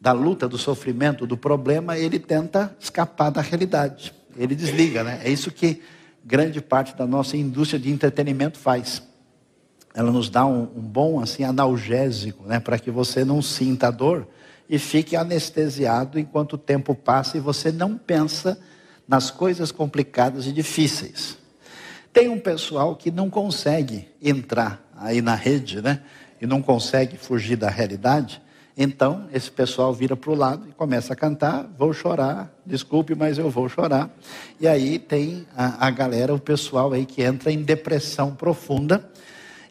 da 0.00 0.12
luta, 0.12 0.48
do 0.48 0.58
sofrimento, 0.58 1.26
do 1.26 1.36
problema, 1.36 1.98
ele 1.98 2.18
tenta 2.18 2.74
escapar 2.78 3.30
da 3.30 3.40
realidade. 3.40 4.12
Ele 4.36 4.54
desliga, 4.54 5.02
né? 5.02 5.20
É 5.24 5.30
isso 5.30 5.50
que 5.50 5.82
grande 6.24 6.60
parte 6.60 6.96
da 6.96 7.06
nossa 7.06 7.36
indústria 7.36 7.80
de 7.80 7.90
entretenimento 7.90 8.58
faz. 8.58 9.02
Ela 9.94 10.10
nos 10.10 10.28
dá 10.28 10.44
um, 10.44 10.62
um 10.62 10.82
bom 10.82 11.20
assim 11.20 11.44
analgésico, 11.44 12.44
né, 12.46 12.60
para 12.60 12.78
que 12.78 12.90
você 12.90 13.24
não 13.24 13.40
sinta 13.40 13.90
dor 13.90 14.28
e 14.68 14.78
fique 14.78 15.16
anestesiado 15.16 16.18
enquanto 16.18 16.54
o 16.54 16.58
tempo 16.58 16.94
passa 16.94 17.38
e 17.38 17.40
você 17.40 17.72
não 17.72 17.96
pensa 17.96 18.58
nas 19.08 19.30
coisas 19.30 19.70
complicadas 19.70 20.46
e 20.46 20.52
difíceis. 20.52 21.38
Tem 22.12 22.28
um 22.28 22.40
pessoal 22.40 22.96
que 22.96 23.10
não 23.10 23.30
consegue 23.30 24.08
entrar 24.20 24.82
aí 24.96 25.22
na 25.22 25.34
rede, 25.34 25.80
né? 25.80 26.00
E 26.40 26.46
não 26.46 26.60
consegue 26.60 27.16
fugir 27.16 27.56
da 27.56 27.70
realidade. 27.70 28.42
Então, 28.76 29.26
esse 29.32 29.50
pessoal 29.50 29.94
vira 29.94 30.14
para 30.14 30.30
o 30.30 30.34
lado 30.34 30.66
e 30.68 30.72
começa 30.72 31.14
a 31.14 31.16
cantar: 31.16 31.66
Vou 31.78 31.94
chorar, 31.94 32.52
desculpe, 32.64 33.14
mas 33.14 33.38
eu 33.38 33.48
vou 33.48 33.68
chorar. 33.70 34.10
E 34.60 34.68
aí 34.68 34.98
tem 34.98 35.46
a, 35.56 35.86
a 35.86 35.90
galera, 35.90 36.34
o 36.34 36.38
pessoal 36.38 36.92
aí 36.92 37.06
que 37.06 37.22
entra 37.22 37.50
em 37.50 37.62
depressão 37.62 38.34
profunda 38.34 39.08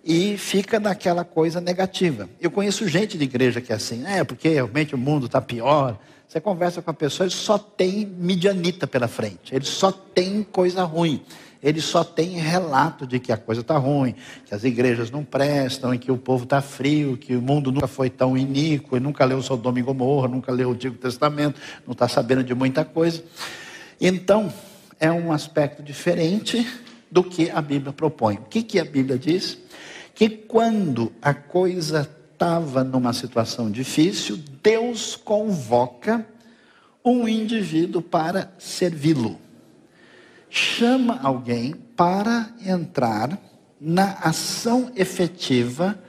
e 0.03 0.37
fica 0.37 0.79
naquela 0.79 1.23
coisa 1.23 1.61
negativa. 1.61 2.27
Eu 2.41 2.49
conheço 2.49 2.87
gente 2.87 3.15
de 3.15 3.23
igreja 3.23 3.61
que 3.61 3.71
é 3.71 3.75
assim, 3.75 4.03
é 4.07 4.23
porque 4.23 4.49
realmente 4.49 4.95
o 4.95 4.97
mundo 4.97 5.27
está 5.27 5.39
pior. 5.39 5.99
Você 6.27 6.41
conversa 6.41 6.81
com 6.81 6.89
a 6.89 6.93
pessoa, 6.93 7.25
ele 7.27 7.35
só 7.35 7.59
tem 7.59 8.05
midianita 8.05 8.87
pela 8.87 9.07
frente, 9.07 9.53
ele 9.53 9.65
só 9.65 9.91
tem 9.91 10.41
coisa 10.41 10.83
ruim 10.83 11.23
ele 11.65 11.81
só 11.81 12.03
tem 12.03 12.37
relato 12.37 13.07
de 13.07 13.19
que 13.19 13.31
a 13.31 13.37
coisa 13.37 13.61
está 13.61 13.75
ruim, 13.75 14.13
que 14.45 14.53
as 14.53 14.63
igrejas 14.63 15.09
não 15.09 15.23
prestam, 15.23 15.95
e 15.95 15.97
que 15.97 16.11
o 16.11 16.17
povo 16.17 16.43
está 16.43 16.61
frio, 16.61 17.17
que 17.17 17.35
o 17.35 17.41
mundo 17.41 17.71
nunca 17.71 17.87
foi 17.87 18.07
tão 18.07 18.37
iníquo, 18.37 18.95
e 18.95 18.99
nunca 18.99 19.25
leu 19.25 19.41
Sodoma 19.41 19.79
e 19.79 19.81
Gomorra, 19.81 20.27
nunca 20.27 20.51
leu 20.51 20.69
o 20.69 20.73
Antigo 20.73 20.95
Testamento, 20.95 21.59
não 21.83 21.93
está 21.93 22.07
sabendo 22.07 22.43
de 22.43 22.53
muita 22.53 22.85
coisa. 22.85 23.23
Então, 23.99 24.53
é 24.99 25.11
um 25.11 25.31
aspecto 25.31 25.81
diferente 25.81 26.67
do 27.09 27.23
que 27.23 27.49
a 27.49 27.63
Bíblia 27.63 27.91
propõe. 27.91 28.35
O 28.35 28.41
que, 28.43 28.61
que 28.61 28.79
a 28.79 28.85
Bíblia 28.85 29.17
diz? 29.17 29.57
Que 30.13 30.29
quando 30.29 31.11
a 31.19 31.33
coisa 31.33 32.07
estava 32.31 32.83
numa 32.83 33.11
situação 33.11 33.71
difícil, 33.71 34.39
Deus 34.61 35.15
convoca 35.15 36.23
um 37.03 37.27
indivíduo 37.27 38.03
para 38.03 38.53
servi-lo 38.59 39.44
chama 40.55 41.19
alguém 41.21 41.73
para 41.73 42.49
entrar 42.65 43.37
na 43.79 44.13
ação 44.21 44.89
efetiva 44.95 45.99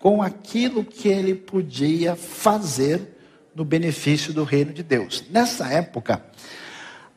com 0.00 0.20
aquilo 0.20 0.84
que 0.84 1.06
ele 1.06 1.36
podia 1.36 2.16
fazer 2.16 3.16
no 3.54 3.64
benefício 3.64 4.32
do 4.32 4.42
reino 4.42 4.72
de 4.72 4.82
Deus. 4.82 5.22
Nessa 5.30 5.68
época, 5.68 6.20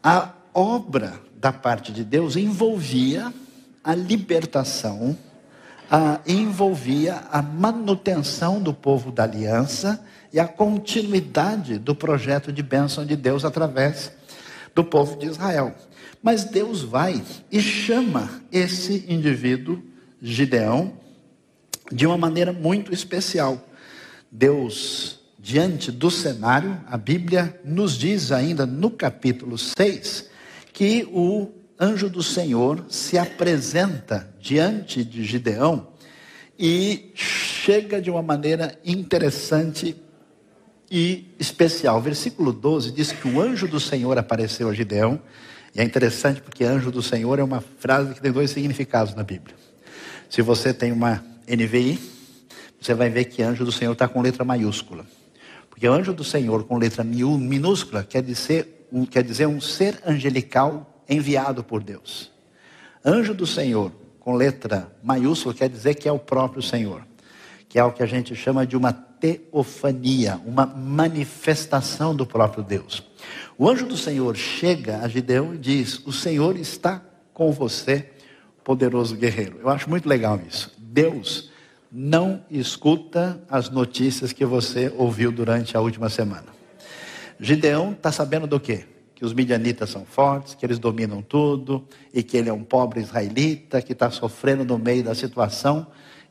a 0.04 0.32
obra 0.54 1.20
da 1.36 1.52
parte 1.52 1.92
de 1.92 2.04
Deus 2.04 2.36
envolvia 2.36 3.34
a 3.84 3.96
libertação, 3.96 5.18
a, 5.90 6.20
envolvia 6.28 7.24
a 7.32 7.42
manutenção 7.42 8.62
do 8.62 8.76
povo 8.76 9.12
da 9.12 9.24
aliança 9.24 10.06
e 10.32 10.40
a 10.40 10.48
continuidade 10.48 11.80
do 11.80 11.96
projeto 11.96 12.54
de 12.54 12.62
bênção 12.62 13.04
de 13.04 13.16
Deus 13.16 13.44
através 13.44 14.12
do 14.76 14.84
povo 14.84 15.18
de 15.18 15.26
Israel. 15.26 15.74
Mas 16.22 16.44
Deus 16.44 16.82
vai 16.82 17.24
e 17.52 17.62
chama 17.62 18.42
esse 18.52 19.06
indivíduo, 19.08 19.82
Gideão, 20.22 20.94
de 21.92 22.06
uma 22.06 22.18
maneira 22.18 22.52
muito 22.52 22.94
especial. 22.94 23.68
Deus, 24.32 25.20
diante 25.38 25.92
do 25.92 26.10
cenário, 26.10 26.82
a 26.88 26.98
Bíblia 26.98 27.60
nos 27.64 27.98
diz 27.98 28.32
ainda 28.32 28.66
no 28.66 28.90
capítulo 28.90 29.58
6 29.58 30.30
que 30.74 31.08
o 31.12 31.52
anjo 31.80 32.10
do 32.10 32.24
Senhor 32.24 32.86
se 32.90 33.18
apresenta 33.18 34.34
diante 34.40 35.04
de 35.04 35.24
Gideão 35.24 35.88
e 36.58 37.12
chega 37.14 38.02
de 38.02 38.10
uma 38.10 38.22
maneira 38.22 38.80
interessante 38.84 39.96
e 40.90 41.26
especial. 41.40 42.02
Versículo 42.02 42.52
12 42.52 42.92
diz 42.92 43.12
que 43.12 43.28
o 43.28 43.42
anjo 43.42 43.68
do 43.68 43.80
Senhor 43.80 44.18
apareceu 44.18 44.70
a 44.70 44.74
Gideão 44.74 45.20
e 45.76 45.82
é 45.82 45.84
interessante 45.84 46.42
porque 46.42 46.64
anjo 46.64 46.90
do 46.90 47.02
Senhor 47.02 47.38
é 47.38 47.44
uma 47.44 47.60
frase 47.60 48.14
que 48.14 48.22
tem 48.22 48.32
dois 48.32 48.50
significados 48.50 49.14
na 49.14 49.24
Bíblia. 49.24 49.56
Se 50.30 50.42
você 50.42 50.74
tem 50.74 50.94
uma 50.94 51.22
NVI, 51.46 52.00
você 52.80 52.94
vai 52.94 53.10
ver 53.10 53.26
que 53.26 53.44
anjo 53.44 53.66
do 53.66 53.74
Senhor 53.74 53.92
está 53.92 54.08
com 54.08 54.22
letra 54.22 54.46
maiúscula. 54.46 55.06
Porque 55.70 55.86
anjo 55.86 56.14
do 56.14 56.24
Senhor 56.24 56.64
com 56.64 56.78
letra 56.78 57.04
minúscula 57.04 58.04
quer 58.04 58.24
dizer, 58.24 58.88
um, 58.90 59.06
quer 59.06 59.22
dizer 59.22 59.48
um 59.48 59.60
ser 59.60 60.02
angelical 60.06 61.04
enviado 61.10 61.62
por 61.62 61.84
Deus. 61.84 62.32
Anjo 63.04 63.34
do 63.34 63.46
Senhor 63.46 63.92
com 64.22 64.34
letra 64.34 64.90
maiúscula 65.04 65.54
quer 65.54 65.68
dizer 65.68 65.96
que 65.96 66.08
é 66.08 66.12
o 66.12 66.18
próprio 66.18 66.62
Senhor, 66.62 67.06
que 67.76 67.80
é 67.80 67.84
o 67.84 67.92
que 67.92 68.02
a 68.02 68.06
gente 68.06 68.34
chama 68.34 68.66
de 68.66 68.78
uma 68.78 68.94
teofania, 68.94 70.40
uma 70.46 70.66
manifestação 70.66 72.16
do 72.16 72.26
próprio 72.26 72.64
Deus. 72.64 73.04
O 73.58 73.70
anjo 73.70 73.86
do 73.86 73.98
Senhor 73.98 74.38
chega 74.38 75.00
a 75.00 75.10
Gideão 75.10 75.54
e 75.54 75.58
diz: 75.58 76.00
O 76.06 76.14
Senhor 76.14 76.56
está 76.56 77.04
com 77.34 77.52
você, 77.52 78.12
poderoso 78.64 79.18
guerreiro. 79.18 79.60
Eu 79.60 79.68
acho 79.68 79.90
muito 79.90 80.08
legal 80.08 80.40
isso. 80.48 80.74
Deus 80.78 81.52
não 81.92 82.46
escuta 82.50 83.42
as 83.50 83.70
notícias 83.70 84.32
que 84.32 84.46
você 84.46 84.90
ouviu 84.96 85.30
durante 85.30 85.76
a 85.76 85.82
última 85.82 86.08
semana. 86.08 86.48
Gideão 87.38 87.92
está 87.92 88.10
sabendo 88.10 88.48
do 88.48 88.58
quê? 88.58 88.86
Que 89.14 89.26
os 89.26 89.34
midianitas 89.34 89.90
são 89.90 90.06
fortes, 90.06 90.56
que 90.56 90.66
eles 90.66 90.80
dominam 90.80 91.22
tudo, 91.22 91.86
e 92.14 92.24
que 92.24 92.38
ele 92.38 92.48
é 92.48 92.54
um 92.54 92.64
pobre 92.64 93.02
israelita 93.02 93.82
que 93.82 93.92
está 93.92 94.10
sofrendo 94.10 94.64
no 94.64 94.80
meio 94.80 95.04
da 95.04 95.14
situação. 95.14 95.86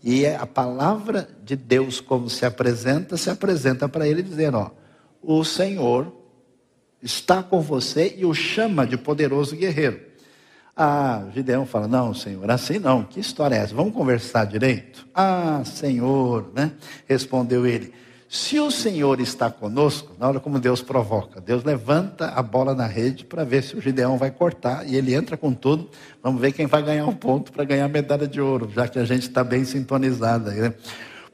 E 0.06 0.26
é 0.26 0.37
a 0.37 0.46
palavra 0.46 1.26
de 1.42 1.56
Deus, 1.56 1.99
como 1.99 2.28
se 2.28 2.44
apresenta, 2.44 3.16
se 3.16 3.30
apresenta 3.30 3.88
para 3.88 4.06
ele 4.06 4.23
dizendo: 4.23 4.58
ó, 4.58 4.70
o 5.23 5.42
Senhor 5.42 6.12
está 7.02 7.42
com 7.42 7.62
você 7.62 8.14
e 8.14 8.26
o 8.26 8.34
chama 8.34 8.87
de 8.87 8.99
poderoso 8.99 9.56
guerreiro. 9.56 9.99
Ah, 10.76 11.25
Gideão 11.32 11.64
fala: 11.64 11.88
Não, 11.88 12.12
Senhor, 12.12 12.50
assim 12.50 12.78
não, 12.78 13.02
que 13.02 13.18
história 13.18 13.54
é 13.54 13.61
essa? 13.61 13.75
Vamos 13.75 13.94
conversar 13.94 14.44
direito? 14.44 15.08
Ah, 15.14 15.62
Senhor, 15.64 16.52
né? 16.54 16.73
Respondeu 17.06 17.66
ele: 17.66 17.94
Se 18.34 18.58
o 18.58 18.68
Senhor 18.68 19.20
está 19.20 19.48
conosco, 19.48 20.10
na 20.18 20.26
hora 20.26 20.40
como 20.40 20.58
Deus 20.58 20.82
provoca, 20.82 21.40
Deus 21.40 21.62
levanta 21.62 22.30
a 22.30 22.42
bola 22.42 22.74
na 22.74 22.84
rede 22.84 23.24
para 23.24 23.44
ver 23.44 23.62
se 23.62 23.76
o 23.76 23.80
Gideão 23.80 24.18
vai 24.18 24.32
cortar 24.32 24.84
e 24.88 24.96
ele 24.96 25.14
entra 25.14 25.36
com 25.36 25.54
tudo. 25.54 25.88
Vamos 26.20 26.40
ver 26.40 26.50
quem 26.50 26.66
vai 26.66 26.82
ganhar 26.82 27.06
um 27.06 27.14
ponto 27.14 27.52
para 27.52 27.62
ganhar 27.62 27.84
a 27.84 27.88
medalha 27.88 28.26
de 28.26 28.40
ouro, 28.40 28.68
já 28.74 28.88
que 28.88 28.98
a 28.98 29.04
gente 29.04 29.28
está 29.28 29.44
bem 29.44 29.64
sintonizado 29.64 30.50
aí, 30.50 30.60
né? 30.60 30.74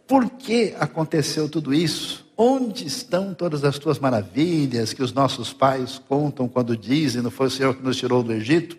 Por 0.07 0.28
que 0.28 0.75
aconteceu 0.78 1.49
tudo 1.49 1.73
isso? 1.73 2.30
Onde 2.37 2.87
estão 2.87 3.33
todas 3.33 3.64
as 3.64 3.78
tuas 3.78 3.99
maravilhas 3.99 4.92
que 4.92 5.02
os 5.02 5.14
nossos 5.14 5.54
pais 5.54 5.99
contam 6.07 6.47
quando 6.49 6.76
dizem, 6.76 7.23
não 7.23 7.30
foi 7.30 7.47
o 7.47 7.50
Senhor 7.50 7.75
que 7.75 7.83
nos 7.83 7.97
tirou 7.97 8.23
do 8.23 8.30
Egito? 8.30 8.76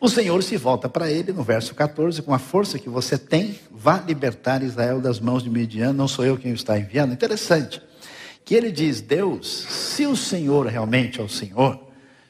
O 0.00 0.08
Senhor 0.08 0.40
se 0.44 0.56
volta 0.56 0.88
para 0.88 1.10
ele 1.10 1.32
no 1.32 1.42
verso 1.42 1.74
14, 1.74 2.22
com 2.22 2.32
a 2.32 2.38
força 2.38 2.78
que 2.78 2.88
você 2.88 3.18
tem, 3.18 3.58
vá 3.68 4.00
libertar 4.00 4.62
Israel 4.62 5.00
das 5.00 5.18
mãos 5.18 5.42
de 5.42 5.50
Midian, 5.50 5.92
não 5.92 6.06
sou 6.06 6.24
eu 6.24 6.36
quem 6.36 6.52
o 6.52 6.54
está 6.54 6.78
enviando. 6.78 7.12
Interessante, 7.12 7.82
que 8.44 8.54
ele 8.54 8.70
diz: 8.70 9.00
Deus, 9.00 9.48
se 9.48 10.06
o 10.06 10.14
Senhor 10.14 10.66
realmente 10.66 11.20
é 11.20 11.22
o 11.24 11.28
Senhor, 11.28 11.80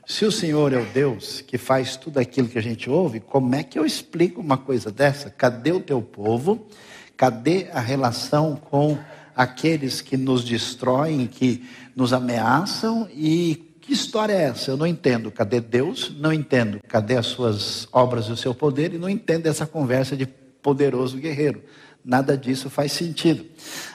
se 0.06 0.24
o 0.24 0.32
Senhor 0.32 0.72
é 0.72 0.78
o 0.78 0.84
Deus 0.86 1.42
que 1.42 1.58
faz 1.58 1.94
tudo 1.94 2.18
aquilo 2.18 2.48
que 2.48 2.56
a 2.58 2.62
gente 2.62 2.88
ouve, 2.88 3.20
como 3.20 3.54
é 3.54 3.62
que 3.62 3.78
eu 3.78 3.84
explico 3.84 4.40
uma 4.40 4.56
coisa 4.56 4.90
dessa? 4.90 5.28
Cadê 5.28 5.70
o 5.70 5.80
teu 5.80 6.00
povo? 6.00 6.66
Cadê 7.18 7.66
a 7.70 7.80
relação 7.80 8.56
com 8.56 8.96
aqueles 9.36 10.00
que 10.00 10.16
nos 10.16 10.42
destroem, 10.42 11.26
que 11.26 11.68
nos 11.94 12.14
ameaçam? 12.14 13.06
E 13.12 13.67
que 13.88 13.94
história 13.94 14.34
é 14.34 14.42
essa? 14.42 14.70
Eu 14.70 14.76
não 14.76 14.86
entendo. 14.86 15.30
Cadê 15.30 15.62
Deus? 15.62 16.12
Não 16.18 16.30
entendo. 16.30 16.78
Cadê 16.86 17.16
as 17.16 17.24
suas 17.24 17.88
obras 17.90 18.26
e 18.26 18.32
o 18.32 18.36
seu 18.36 18.54
poder? 18.54 18.92
E 18.92 18.98
não 18.98 19.08
entendo 19.08 19.46
essa 19.46 19.66
conversa 19.66 20.14
de 20.14 20.26
poderoso 20.26 21.16
guerreiro. 21.16 21.62
Nada 22.04 22.36
disso 22.36 22.68
faz 22.68 22.92
sentido. 22.92 23.46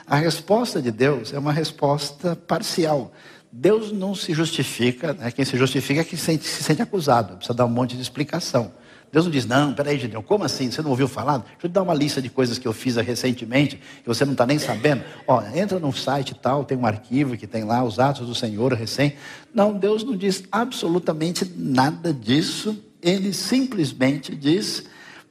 A 0.04 0.16
resposta 0.16 0.82
de 0.82 0.90
Deus 0.90 1.32
é 1.32 1.38
uma 1.38 1.52
resposta 1.52 2.34
parcial. 2.34 3.12
Deus 3.52 3.92
não 3.92 4.16
se 4.16 4.34
justifica, 4.34 5.12
né? 5.12 5.30
quem 5.30 5.44
se 5.44 5.56
justifica 5.56 6.00
é 6.00 6.04
quem 6.04 6.18
se 6.18 6.24
sente, 6.24 6.44
se 6.44 6.64
sente 6.64 6.82
acusado, 6.82 7.36
precisa 7.36 7.54
dar 7.54 7.64
um 7.64 7.70
monte 7.70 7.94
de 7.94 8.02
explicação. 8.02 8.72
Deus 9.14 9.26
não 9.26 9.30
diz, 9.30 9.46
não, 9.46 9.72
peraí, 9.72 9.96
Gideão, 9.96 10.24
como 10.24 10.42
assim? 10.42 10.68
Você 10.68 10.82
não 10.82 10.90
ouviu 10.90 11.06
falar? 11.06 11.38
Deixa 11.38 11.54
eu 11.62 11.70
te 11.70 11.72
dar 11.72 11.82
uma 11.82 11.94
lista 11.94 12.20
de 12.20 12.28
coisas 12.28 12.58
que 12.58 12.66
eu 12.66 12.72
fiz 12.72 12.96
recentemente, 12.96 13.76
que 13.76 14.08
você 14.08 14.24
não 14.24 14.32
está 14.32 14.44
nem 14.44 14.58
sabendo. 14.58 15.04
Ó, 15.24 15.40
entra 15.54 15.78
no 15.78 15.92
site 15.92 16.34
tal, 16.34 16.64
tem 16.64 16.76
um 16.76 16.84
arquivo 16.84 17.36
que 17.36 17.46
tem 17.46 17.62
lá 17.62 17.84
os 17.84 18.00
atos 18.00 18.26
do 18.26 18.34
Senhor 18.34 18.72
recém. 18.72 19.14
Não, 19.54 19.72
Deus 19.72 20.02
não 20.02 20.16
diz 20.16 20.42
absolutamente 20.50 21.48
nada 21.56 22.12
disso. 22.12 22.76
Ele 23.00 23.32
simplesmente 23.32 24.34
diz 24.34 24.82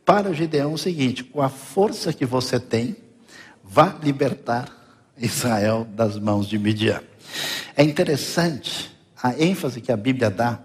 para 0.05 0.31
Gideão 0.31 0.71
o 0.71 0.77
seguinte: 0.77 1.21
com 1.21 1.41
a 1.41 1.49
força 1.49 2.13
que 2.13 2.25
você 2.25 2.61
tem, 2.61 2.95
vá 3.61 3.97
libertar 4.01 4.69
Israel 5.17 5.85
das 5.93 6.17
mãos 6.17 6.47
de 6.47 6.57
Midian. 6.57 7.01
É 7.75 7.83
interessante 7.83 8.95
a 9.21 9.37
ênfase 9.37 9.81
que 9.81 9.91
a 9.91 9.97
Bíblia 9.97 10.29
dá, 10.29 10.61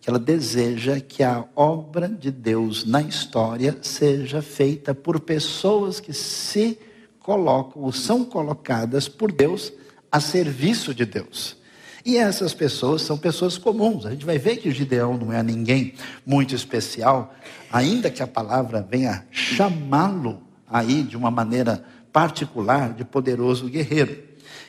que 0.00 0.08
ela 0.08 0.18
deseja 0.18 0.98
que 0.98 1.22
a 1.22 1.44
obra 1.54 2.08
de 2.08 2.30
Deus 2.30 2.86
na 2.86 3.02
história 3.02 3.76
seja 3.82 4.40
feita 4.40 4.94
por 4.94 5.20
pessoas 5.20 6.00
que 6.00 6.12
se 6.12 6.78
colocam 7.18 7.82
ou 7.82 7.92
são 7.92 8.24
colocadas 8.24 9.08
por 9.08 9.30
Deus 9.30 9.72
a 10.10 10.18
serviço 10.18 10.94
de 10.94 11.04
Deus. 11.04 11.56
E 12.04 12.16
essas 12.16 12.54
pessoas 12.54 13.02
são 13.02 13.18
pessoas 13.18 13.58
comuns. 13.58 14.06
A 14.06 14.10
gente 14.10 14.24
vai 14.24 14.38
ver 14.38 14.56
que 14.56 14.70
Gideão 14.70 15.18
não 15.18 15.32
é 15.32 15.42
ninguém 15.42 15.94
muito 16.24 16.54
especial, 16.54 17.34
ainda 17.70 18.10
que 18.10 18.22
a 18.22 18.26
palavra 18.26 18.86
venha 18.88 19.26
chamá-lo 19.30 20.42
aí 20.66 21.02
de 21.02 21.16
uma 21.16 21.30
maneira 21.30 21.84
particular 22.10 22.94
de 22.94 23.04
poderoso 23.04 23.68
guerreiro. 23.68 24.16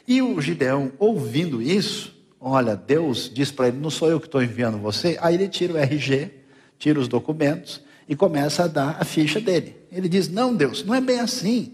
E 0.05 0.21
o 0.21 0.41
Gideão, 0.41 0.91
ouvindo 0.99 1.61
isso, 1.61 2.20
olha, 2.41 2.75
Deus 2.75 3.29
diz 3.31 3.51
para 3.51 3.67
ele: 3.67 3.77
Não 3.77 3.91
sou 3.91 4.09
eu 4.09 4.19
que 4.19 4.25
estou 4.25 4.41
enviando 4.41 4.79
você. 4.79 5.17
Aí 5.21 5.35
ele 5.35 5.47
tira 5.47 5.73
o 5.73 5.77
RG, 5.77 6.31
tira 6.79 6.99
os 6.99 7.07
documentos 7.07 7.81
e 8.09 8.15
começa 8.15 8.63
a 8.63 8.67
dar 8.67 8.97
a 8.99 9.05
ficha 9.05 9.39
dele. 9.39 9.77
Ele 9.91 10.09
diz: 10.09 10.27
Não, 10.27 10.55
Deus, 10.55 10.83
não 10.83 10.95
é 10.95 10.99
bem 10.99 11.19
assim. 11.19 11.73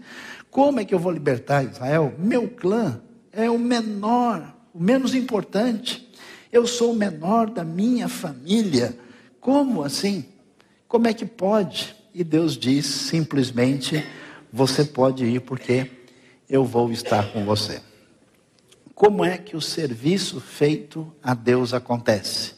Como 0.50 0.78
é 0.78 0.84
que 0.84 0.94
eu 0.94 0.98
vou 0.98 1.10
libertar 1.10 1.64
Israel? 1.64 2.14
Meu 2.18 2.48
clã 2.48 3.00
é 3.32 3.50
o 3.50 3.58
menor, 3.58 4.54
o 4.74 4.82
menos 4.82 5.14
importante. 5.14 6.06
Eu 6.52 6.66
sou 6.66 6.92
o 6.92 6.96
menor 6.96 7.50
da 7.50 7.64
minha 7.64 8.08
família. 8.08 8.96
Como 9.40 9.82
assim? 9.82 10.24
Como 10.86 11.06
é 11.06 11.12
que 11.12 11.26
pode? 11.26 11.94
E 12.14 12.22
Deus 12.22 12.56
diz 12.56 12.86
simplesmente: 12.86 14.04
Você 14.52 14.84
pode 14.84 15.24
ir 15.24 15.40
porque 15.40 15.90
eu 16.48 16.64
vou 16.64 16.90
estar 16.92 17.32
com 17.32 17.44
você 17.44 17.87
como 18.98 19.24
é 19.24 19.38
que 19.38 19.56
o 19.56 19.60
serviço 19.60 20.40
feito 20.40 21.06
a 21.22 21.32
Deus 21.32 21.72
acontece? 21.72 22.54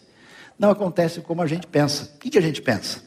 Não 0.59 0.71
acontece 0.71 1.21
como 1.21 1.43
a 1.43 1.47
gente 1.47 1.67
pensa. 1.67 2.15
O 2.15 2.19
que, 2.19 2.31
que 2.31 2.39
a 2.39 2.41
gente 2.41 2.63
pensa? 2.63 3.03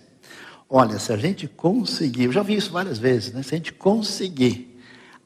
Olha, 0.70 1.00
se 1.00 1.12
a 1.12 1.18
gente 1.18 1.48
conseguir, 1.48 2.26
eu 2.26 2.32
já 2.32 2.44
vi 2.44 2.54
isso 2.54 2.72
várias 2.72 3.00
vezes, 3.00 3.34
né? 3.34 3.42
se 3.42 3.56
a 3.56 3.58
gente 3.58 3.74
conseguir 3.74 4.80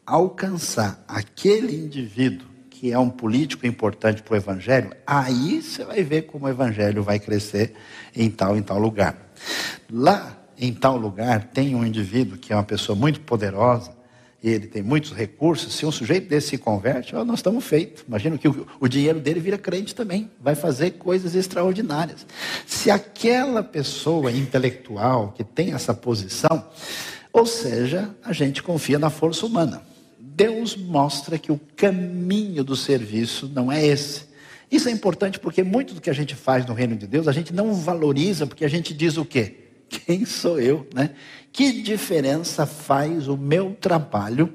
alcançar 0.06 1.04
aquele 1.06 1.76
indivíduo 1.76 2.48
que 2.70 2.94
é 2.94 2.98
um 2.98 3.10
político 3.10 3.68
importante 3.68 4.24
para 4.24 4.36
o 4.36 4.38
Evangelho, 4.38 4.92
aí 5.06 5.62
você 5.62 5.84
vai 5.84 6.02
ver 6.02 6.28
como 6.28 6.46
o 6.46 6.50
Evangelho 6.50 7.04
vai 7.04 7.20
crescer 7.20 7.74
em 8.16 8.32
tal 8.32 8.56
em 8.56 8.62
tal 8.62 8.80
lugar. 8.80 9.34
Lá 9.92 10.38
em 10.58 10.74
tal 10.74 10.96
lugar 10.96 11.44
tem 11.44 11.76
um 11.76 11.86
indivíduo 11.86 12.38
que 12.38 12.54
é 12.54 12.56
uma 12.56 12.64
pessoa 12.64 12.98
muito 12.98 13.20
poderosa, 13.20 13.97
ele 14.50 14.68
tem 14.68 14.82
muitos 14.82 15.12
recursos, 15.12 15.74
se 15.74 15.86
um 15.86 15.92
sujeito 15.92 16.28
desse 16.28 16.50
se 16.50 16.58
converte, 16.58 17.16
ó, 17.16 17.26
nós 17.26 17.40
estamos 17.40 17.64
feitos. 17.64 18.04
Imagina 18.08 18.38
que 18.38 18.48
o, 18.48 18.68
o, 18.80 18.88
dinheiro 18.88 19.20
dele 19.20 19.40
vira 19.40 19.58
crente 19.58 19.94
também, 19.94 20.30
vai 20.40 20.56
fazer 20.56 20.92
coisas 20.92 21.36
extraordinárias. 21.36 22.26
Se 22.66 22.90
aquela 22.92 23.64
pessoa 23.64 24.32
intelectual 24.32 25.34
que 25.36 25.44
tem 25.44 25.74
essa 25.74 25.94
posição, 25.94 26.66
ou 27.34 27.46
seja, 27.46 28.10
a 28.24 28.34
gente 28.34 28.64
confia 28.64 28.98
na 28.98 29.10
força 29.10 29.46
humana. 29.46 29.82
Deus 30.20 30.76
mostra 30.76 31.38
que 31.38 31.52
o 31.52 31.60
caminho 31.76 32.64
do 32.64 32.76
serviço 32.76 33.52
não 33.54 33.72
é 33.72 33.86
esse. 33.86 34.28
Isso 34.72 34.90
é 34.90 34.92
importante 34.92 35.40
porque 35.40 35.64
muito 35.64 35.94
do 35.94 36.02
que 36.02 36.10
a 36.10 36.14
gente 36.14 36.36
faz 36.36 36.66
no 36.66 36.74
reino 36.74 36.96
de 36.96 37.08
Deus, 37.08 37.28
a 37.28 37.32
gente 37.32 37.54
não 37.54 37.74
valoriza 37.74 38.46
porque 38.46 38.66
a 38.66 38.70
gente 38.70 38.94
diz 38.94 39.18
o 39.18 39.26
quê? 39.26 39.67
Quem 39.90 40.26
sou 40.26 40.60
eu, 40.60 40.88
né? 40.94 41.12
Que 41.52 41.82
diferença 41.82 42.66
faz 42.66 43.28
o 43.28 43.38
meu 43.38 43.76
trabalho 43.80 44.54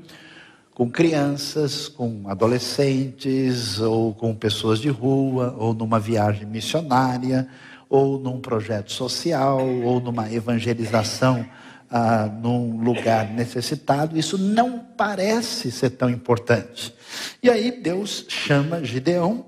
com 0.74 0.90
crianças, 0.90 1.88
com 1.88 2.28
adolescentes, 2.28 3.78
ou 3.80 4.14
com 4.14 4.34
pessoas 4.34 4.78
de 4.78 4.88
rua, 4.88 5.54
ou 5.58 5.74
numa 5.74 6.00
viagem 6.00 6.46
missionária, 6.46 7.48
ou 7.88 8.18
num 8.18 8.40
projeto 8.40 8.90
social, 8.90 9.66
ou 9.66 10.00
numa 10.00 10.32
evangelização 10.32 11.46
ah, 11.90 12.26
num 12.26 12.82
lugar 12.82 13.30
necessitado? 13.30 14.18
Isso 14.18 14.38
não 14.38 14.78
parece 14.78 15.70
ser 15.70 15.90
tão 15.90 16.08
importante. 16.08 16.94
E 17.42 17.50
aí 17.50 17.70
Deus 17.70 18.24
chama 18.28 18.82
Gideão, 18.82 19.44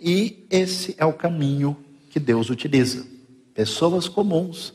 e 0.00 0.46
esse 0.50 0.94
é 0.98 1.04
o 1.04 1.12
caminho 1.12 1.76
que 2.10 2.18
Deus 2.18 2.48
utiliza. 2.48 3.06
Pessoas 3.54 4.08
comuns 4.08 4.72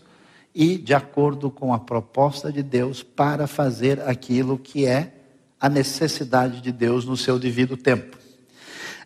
e 0.60 0.76
de 0.76 0.96
acordo 0.96 1.52
com 1.52 1.72
a 1.72 1.78
proposta 1.78 2.52
de 2.52 2.64
Deus 2.64 3.04
para 3.04 3.46
fazer 3.46 4.02
aquilo 4.02 4.58
que 4.58 4.88
é 4.88 5.14
a 5.60 5.70
necessidade 5.70 6.62
de 6.62 6.72
Deus 6.72 7.06
no 7.06 7.16
seu 7.16 7.38
devido 7.38 7.78
tempo. 7.78 8.18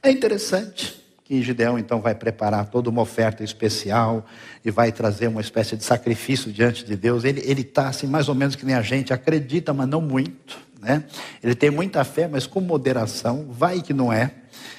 É 0.02 0.10
interessante 0.10 1.04
que 1.26 1.42
Gideão 1.42 1.78
então 1.78 2.00
vai 2.00 2.16
preparar 2.16 2.68
toda 2.68 2.90
uma 2.90 3.02
oferta 3.02 3.44
especial 3.44 4.26
e 4.64 4.72
vai 4.72 4.94
trazer 4.94 5.28
uma 5.28 5.42
espécie 5.42 5.76
de 5.76 5.84
sacrifício 5.84 6.54
diante 6.54 6.86
de 6.86 6.96
Deus. 6.96 7.26
Ele 7.26 7.42
está 7.62 7.90
assim 7.90 8.08
mais 8.08 8.30
ou 8.30 8.36
menos 8.36 8.56
que 8.56 8.66
nem 8.66 8.76
a 8.76 8.82
gente 8.82 9.12
acredita, 9.12 9.74
mas 9.74 9.90
não 9.90 10.00
muito, 10.00 10.58
né? 10.80 11.04
Ele 11.44 11.54
tem 11.54 11.70
muita 11.70 12.02
fé, 12.06 12.30
mas 12.30 12.48
com 12.48 12.62
moderação. 12.62 13.48
Vai 13.50 13.82
que 13.82 13.94
não 13.94 14.12
é. 14.12 14.32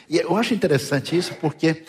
E 0.09 0.17
eu 0.17 0.35
acho 0.39 0.55
interessante 0.55 1.15
isso 1.15 1.35
porque 1.35 1.85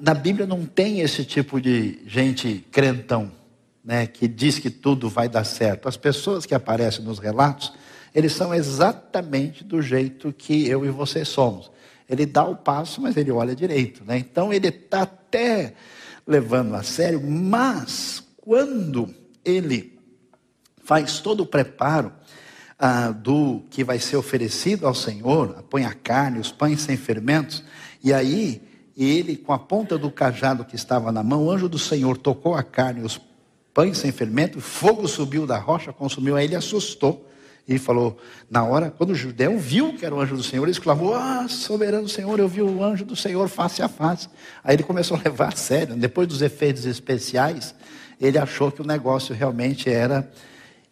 na 0.00 0.12
Bíblia 0.12 0.44
não 0.44 0.66
tem 0.66 1.02
esse 1.02 1.24
tipo 1.24 1.60
de 1.60 2.00
gente 2.04 2.66
crentão 2.72 3.37
né, 3.84 4.06
que 4.06 4.28
diz 4.28 4.58
que 4.58 4.70
tudo 4.70 5.08
vai 5.08 5.28
dar 5.28 5.44
certo. 5.44 5.88
As 5.88 5.96
pessoas 5.96 6.44
que 6.44 6.54
aparecem 6.54 7.04
nos 7.04 7.18
relatos, 7.18 7.72
eles 8.14 8.32
são 8.32 8.54
exatamente 8.54 9.64
do 9.64 9.80
jeito 9.80 10.32
que 10.32 10.68
eu 10.68 10.84
e 10.84 10.90
você 10.90 11.24
somos. 11.24 11.70
Ele 12.08 12.24
dá 12.24 12.44
o 12.44 12.56
passo, 12.56 13.00
mas 13.00 13.16
ele 13.16 13.30
olha 13.30 13.54
direito. 13.54 14.02
Né? 14.04 14.18
Então 14.18 14.52
ele 14.52 14.68
está 14.68 15.02
até 15.02 15.74
levando 16.26 16.74
a 16.74 16.82
sério, 16.82 17.20
mas 17.22 18.22
quando 18.38 19.14
ele 19.44 19.98
faz 20.82 21.20
todo 21.20 21.42
o 21.42 21.46
preparo 21.46 22.12
ah, 22.78 23.10
do 23.10 23.62
que 23.70 23.84
vai 23.84 23.98
ser 23.98 24.16
oferecido 24.16 24.86
ao 24.86 24.94
Senhor, 24.94 25.64
põe 25.68 25.84
a 25.84 25.92
carne, 25.92 26.38
os 26.38 26.52
pães 26.52 26.80
sem 26.80 26.96
fermentos, 26.96 27.62
e 28.02 28.12
aí 28.12 28.62
ele, 28.96 29.36
com 29.36 29.52
a 29.52 29.58
ponta 29.58 29.96
do 29.96 30.10
cajado 30.10 30.64
que 30.64 30.76
estava 30.76 31.12
na 31.12 31.22
mão, 31.22 31.44
o 31.44 31.50
anjo 31.50 31.68
do 31.68 31.78
Senhor 31.78 32.16
tocou 32.18 32.54
a 32.54 32.62
carne 32.62 33.00
e 33.00 33.04
os 33.04 33.16
pães 33.78 33.98
sem 33.98 34.10
fermento, 34.10 34.60
fogo 34.60 35.06
subiu 35.06 35.46
da 35.46 35.56
rocha, 35.56 35.92
consumiu, 35.92 36.34
aí 36.34 36.46
ele 36.46 36.56
assustou. 36.56 37.24
E 37.68 37.78
falou, 37.78 38.18
na 38.50 38.64
hora, 38.64 38.90
quando 38.90 39.10
o 39.10 39.14
judeu 39.14 39.56
viu 39.56 39.94
que 39.94 40.04
era 40.04 40.12
o 40.12 40.20
anjo 40.20 40.34
do 40.34 40.42
Senhor, 40.42 40.64
ele 40.64 40.72
exclamou: 40.72 41.14
Ah, 41.14 41.46
soberano 41.48 42.08
Senhor, 42.08 42.40
eu 42.40 42.48
vi 42.48 42.60
o 42.60 42.82
anjo 42.82 43.04
do 43.04 43.14
Senhor 43.14 43.48
face 43.48 43.80
a 43.80 43.86
face. 43.86 44.28
Aí 44.64 44.74
ele 44.74 44.82
começou 44.82 45.16
a 45.16 45.20
levar 45.22 45.52
a 45.52 45.56
sério. 45.56 45.94
Depois 45.94 46.26
dos 46.26 46.42
efeitos 46.42 46.86
especiais, 46.86 47.72
ele 48.20 48.36
achou 48.36 48.72
que 48.72 48.82
o 48.82 48.84
negócio 48.84 49.32
realmente 49.32 49.88
era 49.88 50.28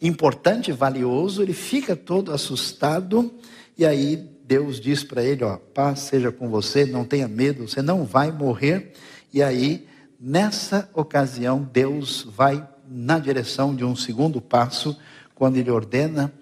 importante 0.00 0.70
valioso. 0.70 1.42
Ele 1.42 1.54
fica 1.54 1.96
todo 1.96 2.32
assustado. 2.32 3.34
E 3.76 3.84
aí 3.84 4.16
Deus 4.46 4.78
diz 4.78 5.02
para 5.02 5.24
ele: 5.24 5.42
Ó, 5.42 5.56
paz 5.56 6.00
seja 6.00 6.30
com 6.30 6.48
você, 6.48 6.86
não 6.86 7.04
tenha 7.04 7.26
medo, 7.26 7.66
você 7.66 7.82
não 7.82 8.04
vai 8.04 8.30
morrer. 8.30 8.92
E 9.34 9.42
aí, 9.42 9.88
nessa 10.20 10.88
ocasião, 10.94 11.68
Deus 11.72 12.22
vai 12.22 12.64
na 12.88 13.18
direção 13.18 13.74
de 13.74 13.84
um 13.84 13.96
segundo 13.96 14.40
passo, 14.40 14.98
quando 15.34 15.56
ele 15.56 15.70
ordena 15.70 16.32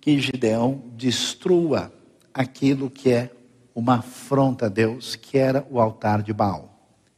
que 0.00 0.18
Gideão 0.18 0.82
destrua 0.96 1.92
aquilo 2.34 2.90
que 2.90 3.10
é 3.10 3.30
uma 3.74 3.96
afronta 3.96 4.66
a 4.66 4.68
Deus, 4.68 5.16
que 5.16 5.38
era 5.38 5.66
o 5.70 5.80
altar 5.80 6.22
de 6.22 6.32
Baal. 6.32 6.68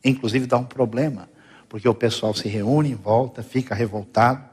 Inclusive 0.04 0.46
dá 0.46 0.58
um 0.58 0.64
problema, 0.64 1.28
porque 1.68 1.88
o 1.88 1.94
pessoal 1.94 2.34
se 2.34 2.48
reúne 2.48 2.90
em 2.90 2.94
volta, 2.94 3.42
fica 3.42 3.74
revoltado. 3.74 4.44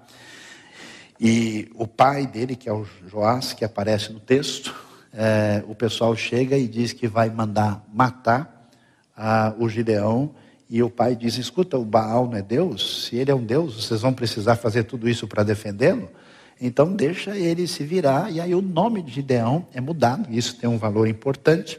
E 1.20 1.70
o 1.76 1.86
pai 1.86 2.26
dele, 2.26 2.56
que 2.56 2.70
é 2.70 2.74
o 2.74 2.86
Joás, 3.08 3.54
que 3.54 3.66
aparece 3.66 4.12
no 4.12 4.20
texto, 4.20 4.74
é, 5.14 5.64
o 5.68 5.76
pessoal 5.76 6.16
chega 6.16 6.58
e 6.58 6.68
diz 6.68 6.94
que 6.94 7.08
vai 7.08 7.30
mandar 7.30 7.86
matar 7.94 8.70
ah, 9.16 9.54
o 9.60 9.68
Gideão 9.68 10.34
e 10.72 10.82
o 10.82 10.90
pai 10.90 11.18
diz: 11.18 11.38
Escuta, 11.38 11.78
o 11.78 11.84
Baal 11.84 12.28
não 12.28 12.38
é 12.38 12.42
Deus? 12.42 13.06
Se 13.06 13.18
ele 13.18 13.30
é 13.30 13.36
um 13.36 13.44
Deus, 13.44 13.84
vocês 13.84 14.02
vão 14.02 14.14
precisar 14.14 14.56
fazer 14.56 14.86
tudo 14.86 15.10
isso 15.10 15.28
para 15.28 15.44
defendê-lo? 15.44 16.10
Então 16.62 16.94
deixa 16.94 17.38
ele 17.38 17.68
se 17.68 17.84
virar. 17.84 18.32
E 18.32 18.40
aí 18.40 18.56
o 18.56 18.62
nome 18.62 19.02
de 19.02 19.12
Gideão 19.12 19.68
é 19.74 19.82
mudado. 19.82 20.32
Isso 20.32 20.56
tem 20.56 20.70
um 20.70 20.78
valor 20.78 21.10
importante. 21.10 21.78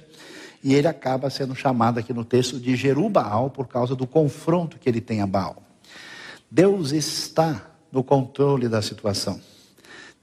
E 0.62 0.74
ele 0.74 0.86
acaba 0.86 1.30
sendo 1.30 1.54
chamado 1.54 1.98
aqui 1.98 2.12
no 2.12 2.22
texto 2.22 2.60
de 2.60 2.76
Jerubaal 2.76 3.48
por 3.48 3.66
causa 3.66 3.96
do 3.96 4.06
confronto 4.06 4.78
que 4.78 4.90
ele 4.90 5.00
tem 5.00 5.22
a 5.22 5.26
Baal. 5.26 5.62
Deus 6.50 6.92
está 6.92 7.70
no 7.90 8.04
controle 8.04 8.68
da 8.68 8.82
situação. 8.82 9.40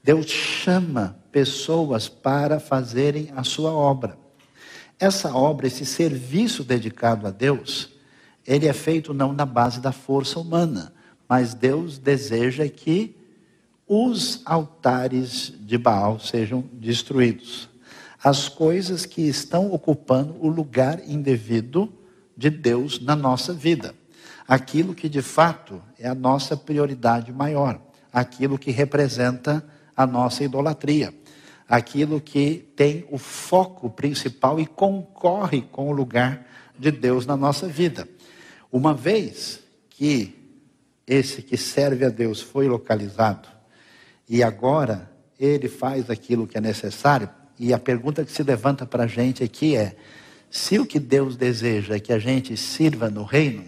Deus 0.02 0.26
chama 0.26 1.16
pessoas 1.32 2.08
para 2.08 2.60
fazerem 2.60 3.32
a 3.34 3.42
sua 3.42 3.72
obra. 3.72 4.16
Essa 4.96 5.34
obra, 5.34 5.66
esse 5.66 5.84
serviço 5.84 6.62
dedicado 6.62 7.26
a 7.26 7.30
Deus, 7.30 7.99
ele 8.50 8.66
é 8.66 8.72
feito 8.72 9.14
não 9.14 9.32
na 9.32 9.46
base 9.46 9.80
da 9.80 9.92
força 9.92 10.40
humana, 10.40 10.92
mas 11.28 11.54
Deus 11.54 11.98
deseja 11.98 12.68
que 12.68 13.16
os 13.86 14.42
altares 14.44 15.52
de 15.60 15.78
Baal 15.78 16.18
sejam 16.18 16.64
destruídos. 16.72 17.68
As 18.20 18.48
coisas 18.48 19.06
que 19.06 19.22
estão 19.22 19.72
ocupando 19.72 20.34
o 20.40 20.48
lugar 20.48 21.00
indevido 21.08 21.92
de 22.36 22.50
Deus 22.50 22.98
na 22.98 23.14
nossa 23.14 23.52
vida. 23.52 23.94
Aquilo 24.48 24.96
que 24.96 25.08
de 25.08 25.22
fato 25.22 25.80
é 25.96 26.08
a 26.08 26.14
nossa 26.14 26.56
prioridade 26.56 27.32
maior, 27.32 27.80
aquilo 28.12 28.58
que 28.58 28.72
representa 28.72 29.64
a 29.96 30.04
nossa 30.04 30.42
idolatria, 30.42 31.14
aquilo 31.68 32.20
que 32.20 32.68
tem 32.74 33.06
o 33.12 33.16
foco 33.16 33.88
principal 33.88 34.58
e 34.58 34.66
concorre 34.66 35.62
com 35.70 35.88
o 35.88 35.92
lugar 35.92 36.44
de 36.76 36.90
Deus 36.90 37.26
na 37.26 37.36
nossa 37.36 37.68
vida. 37.68 38.08
Uma 38.72 38.94
vez 38.94 39.60
que 39.88 40.34
esse 41.06 41.42
que 41.42 41.56
serve 41.56 42.04
a 42.04 42.08
Deus 42.08 42.40
foi 42.40 42.68
localizado 42.68 43.48
e 44.28 44.42
agora 44.42 45.10
ele 45.38 45.68
faz 45.68 46.08
aquilo 46.08 46.46
que 46.46 46.56
é 46.56 46.60
necessário, 46.60 47.28
e 47.58 47.74
a 47.74 47.78
pergunta 47.78 48.24
que 48.24 48.30
se 48.30 48.42
levanta 48.42 48.86
para 48.86 49.04
a 49.04 49.06
gente 49.06 49.42
aqui 49.42 49.74
é: 49.74 49.96
se 50.50 50.78
o 50.78 50.86
que 50.86 51.00
Deus 51.00 51.36
deseja 51.36 51.96
é 51.96 52.00
que 52.00 52.12
a 52.12 52.18
gente 52.18 52.56
sirva 52.56 53.10
no 53.10 53.24
reino, 53.24 53.64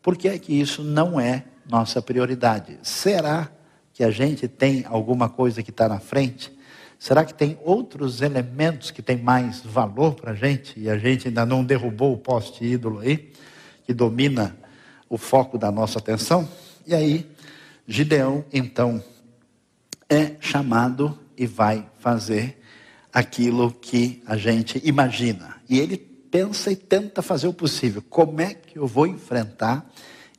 por 0.00 0.16
que 0.16 0.28
é 0.28 0.38
que 0.38 0.58
isso 0.58 0.82
não 0.82 1.18
é 1.18 1.44
nossa 1.68 2.00
prioridade? 2.00 2.78
Será 2.82 3.50
que 3.92 4.04
a 4.04 4.10
gente 4.10 4.46
tem 4.46 4.84
alguma 4.86 5.28
coisa 5.28 5.62
que 5.62 5.70
está 5.70 5.88
na 5.88 5.98
frente? 5.98 6.56
Será 6.98 7.24
que 7.24 7.34
tem 7.34 7.58
outros 7.62 8.22
elementos 8.22 8.90
que 8.90 9.02
têm 9.02 9.16
mais 9.16 9.60
valor 9.60 10.14
para 10.14 10.32
a 10.32 10.34
gente 10.34 10.78
e 10.78 10.88
a 10.88 10.98
gente 10.98 11.28
ainda 11.28 11.46
não 11.46 11.64
derrubou 11.64 12.12
o 12.12 12.18
poste 12.18 12.64
ídolo 12.64 13.00
aí, 13.00 13.32
que 13.88 13.94
domina 13.94 14.54
o 15.08 15.16
foco 15.16 15.56
da 15.56 15.72
nossa 15.72 15.98
atenção? 15.98 16.46
E 16.86 16.94
aí, 16.94 17.26
Gideão, 17.86 18.44
então, 18.52 19.02
é 20.10 20.32
chamado 20.40 21.18
e 21.34 21.46
vai 21.46 21.88
fazer 21.98 22.60
aquilo 23.10 23.72
que 23.72 24.22
a 24.26 24.36
gente 24.36 24.78
imagina. 24.84 25.56
E 25.70 25.78
ele 25.78 25.96
pensa 25.96 26.70
e 26.70 26.76
tenta 26.76 27.22
fazer 27.22 27.48
o 27.48 27.52
possível. 27.54 28.04
Como 28.10 28.42
é 28.42 28.52
que 28.52 28.78
eu 28.78 28.86
vou 28.86 29.06
enfrentar 29.06 29.90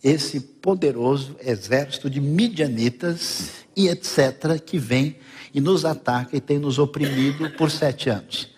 esse 0.04 0.40
poderoso 0.40 1.36
exército 1.44 2.08
de 2.08 2.22
midianitas 2.22 3.66
e 3.76 3.88
etc., 3.88 4.60
que 4.64 4.78
vem 4.78 5.16
e 5.52 5.60
nos 5.60 5.86
ataca 5.86 6.38
e 6.38 6.40
tem 6.40 6.60
nos 6.60 6.78
oprimido 6.78 7.50
por 7.58 7.72
sete 7.72 8.12
anos. 8.12 8.54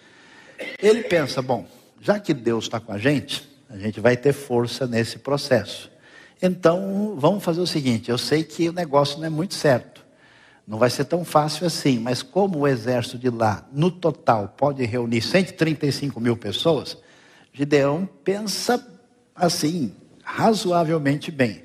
Ele 0.83 1.03
pensa: 1.03 1.41
bom, 1.41 1.65
já 2.01 2.19
que 2.19 2.33
Deus 2.33 2.65
está 2.65 2.77
com 2.77 2.91
a 2.91 2.97
gente, 2.97 3.50
a 3.71 3.77
gente 3.77 3.99
vai 3.99 4.17
ter 4.17 4.33
força 4.33 4.85
nesse 4.85 5.17
processo. 5.17 5.89
Então, 6.41 7.15
vamos 7.17 7.43
fazer 7.43 7.61
o 7.61 7.67
seguinte: 7.67 8.11
eu 8.11 8.17
sei 8.17 8.43
que 8.43 8.67
o 8.69 8.73
negócio 8.73 9.19
não 9.19 9.25
é 9.25 9.29
muito 9.29 9.53
certo, 9.53 10.05
não 10.67 10.77
vai 10.77 10.89
ser 10.89 11.05
tão 11.05 11.23
fácil 11.23 11.65
assim, 11.65 11.99
mas 11.99 12.21
como 12.21 12.59
o 12.59 12.67
exército 12.67 13.17
de 13.17 13.29
lá, 13.29 13.67
no 13.71 13.89
total, 13.89 14.53
pode 14.57 14.83
reunir 14.85 15.21
135 15.21 16.19
mil 16.19 16.35
pessoas, 16.35 16.97
Gideão 17.53 18.07
pensa 18.23 18.85
assim, 19.35 19.93
razoavelmente 20.23 21.31
bem. 21.31 21.63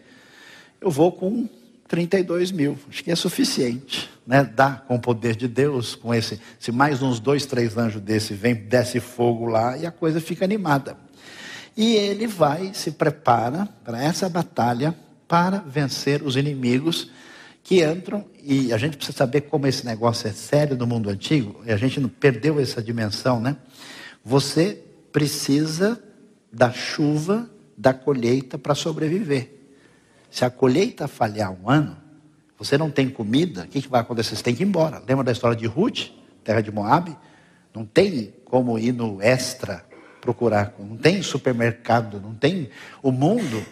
Eu 0.81 0.91
vou 0.91 1.11
com 1.11 1.49
32 1.89 2.53
mil, 2.53 2.79
acho 2.89 3.03
que 3.03 3.11
é 3.11 3.17
suficiente. 3.17 4.11
Né? 4.27 4.43
Dá 4.43 4.73
com 4.73 4.97
o 4.97 5.01
poder 5.01 5.37
de 5.37 5.47
Deus, 5.47 5.95
com 5.95 6.13
esse. 6.13 6.41
Se 6.59 6.73
mais 6.73 7.01
uns 7.01 7.21
dois, 7.21 7.47
três 7.47 7.77
anjos 7.77 8.03
desse 8.03 8.35
vem, 8.35 8.55
desce 8.55 8.99
fogo 8.99 9.47
lá 9.47 9.77
e 9.77 9.87
a 9.87 9.91
coisa 9.93 10.21
fica 10.21 10.45
animada. 10.45 11.06
E 11.77 11.95
ele 11.95 12.27
vai, 12.27 12.73
se 12.73 12.93
prepara 12.93 13.69
para 13.85 14.03
essa 14.03 14.29
batalha 14.29 14.97
para 15.29 15.59
vencer 15.59 16.23
os 16.23 16.37
inimigos 16.37 17.11
que 17.63 17.85
entram, 17.85 18.25
e 18.43 18.73
a 18.73 18.79
gente 18.79 18.97
precisa 18.97 19.19
saber 19.19 19.43
como 19.43 19.67
esse 19.67 19.85
negócio 19.85 20.29
é 20.29 20.33
sério 20.33 20.77
no 20.77 20.87
mundo 20.87 21.11
antigo, 21.11 21.61
e 21.67 21.73
a 21.73 21.77
gente 21.77 22.01
não 22.01 22.09
perdeu 22.09 22.61
essa 22.61 22.81
dimensão, 22.81 23.41
né? 23.41 23.57
Você 24.25 24.83
precisa 25.13 26.01
da 26.53 26.71
chuva 26.71 27.51
da 27.77 27.93
colheita 27.93 28.57
para 28.57 28.75
sobreviver. 28.75 29.53
Se 30.31 30.45
a 30.45 30.51
colheita 30.51 31.09
falhar 31.09 31.53
um 31.53 31.69
ano, 31.69 31.97
você 32.59 32.79
não 32.79 32.91
tem 32.91 33.11
comida, 33.11 33.65
o 33.65 33.67
que, 33.67 33.83
que 33.83 33.89
vai 33.89 34.01
acontecer? 34.01 34.35
Você 34.37 34.43
tem 34.43 34.55
que 34.55 34.63
ir 34.63 34.67
embora. 34.67 35.03
Lembra 35.07 35.25
da 35.25 35.33
história 35.33 35.57
de 35.57 35.67
Ruth, 35.67 36.11
terra 36.43 36.61
de 36.61 36.71
Moab? 36.71 37.15
Não 37.75 37.85
tem 37.85 38.33
como 38.45 38.79
ir 38.79 38.93
no 38.93 39.21
extra 39.21 39.85
procurar, 40.27 40.75
não 40.81 40.97
tem 40.97 41.23
supermercado, 41.23 42.21
não 42.21 42.35
tem. 42.35 42.69
O 43.01 43.13
mundo 43.13 43.65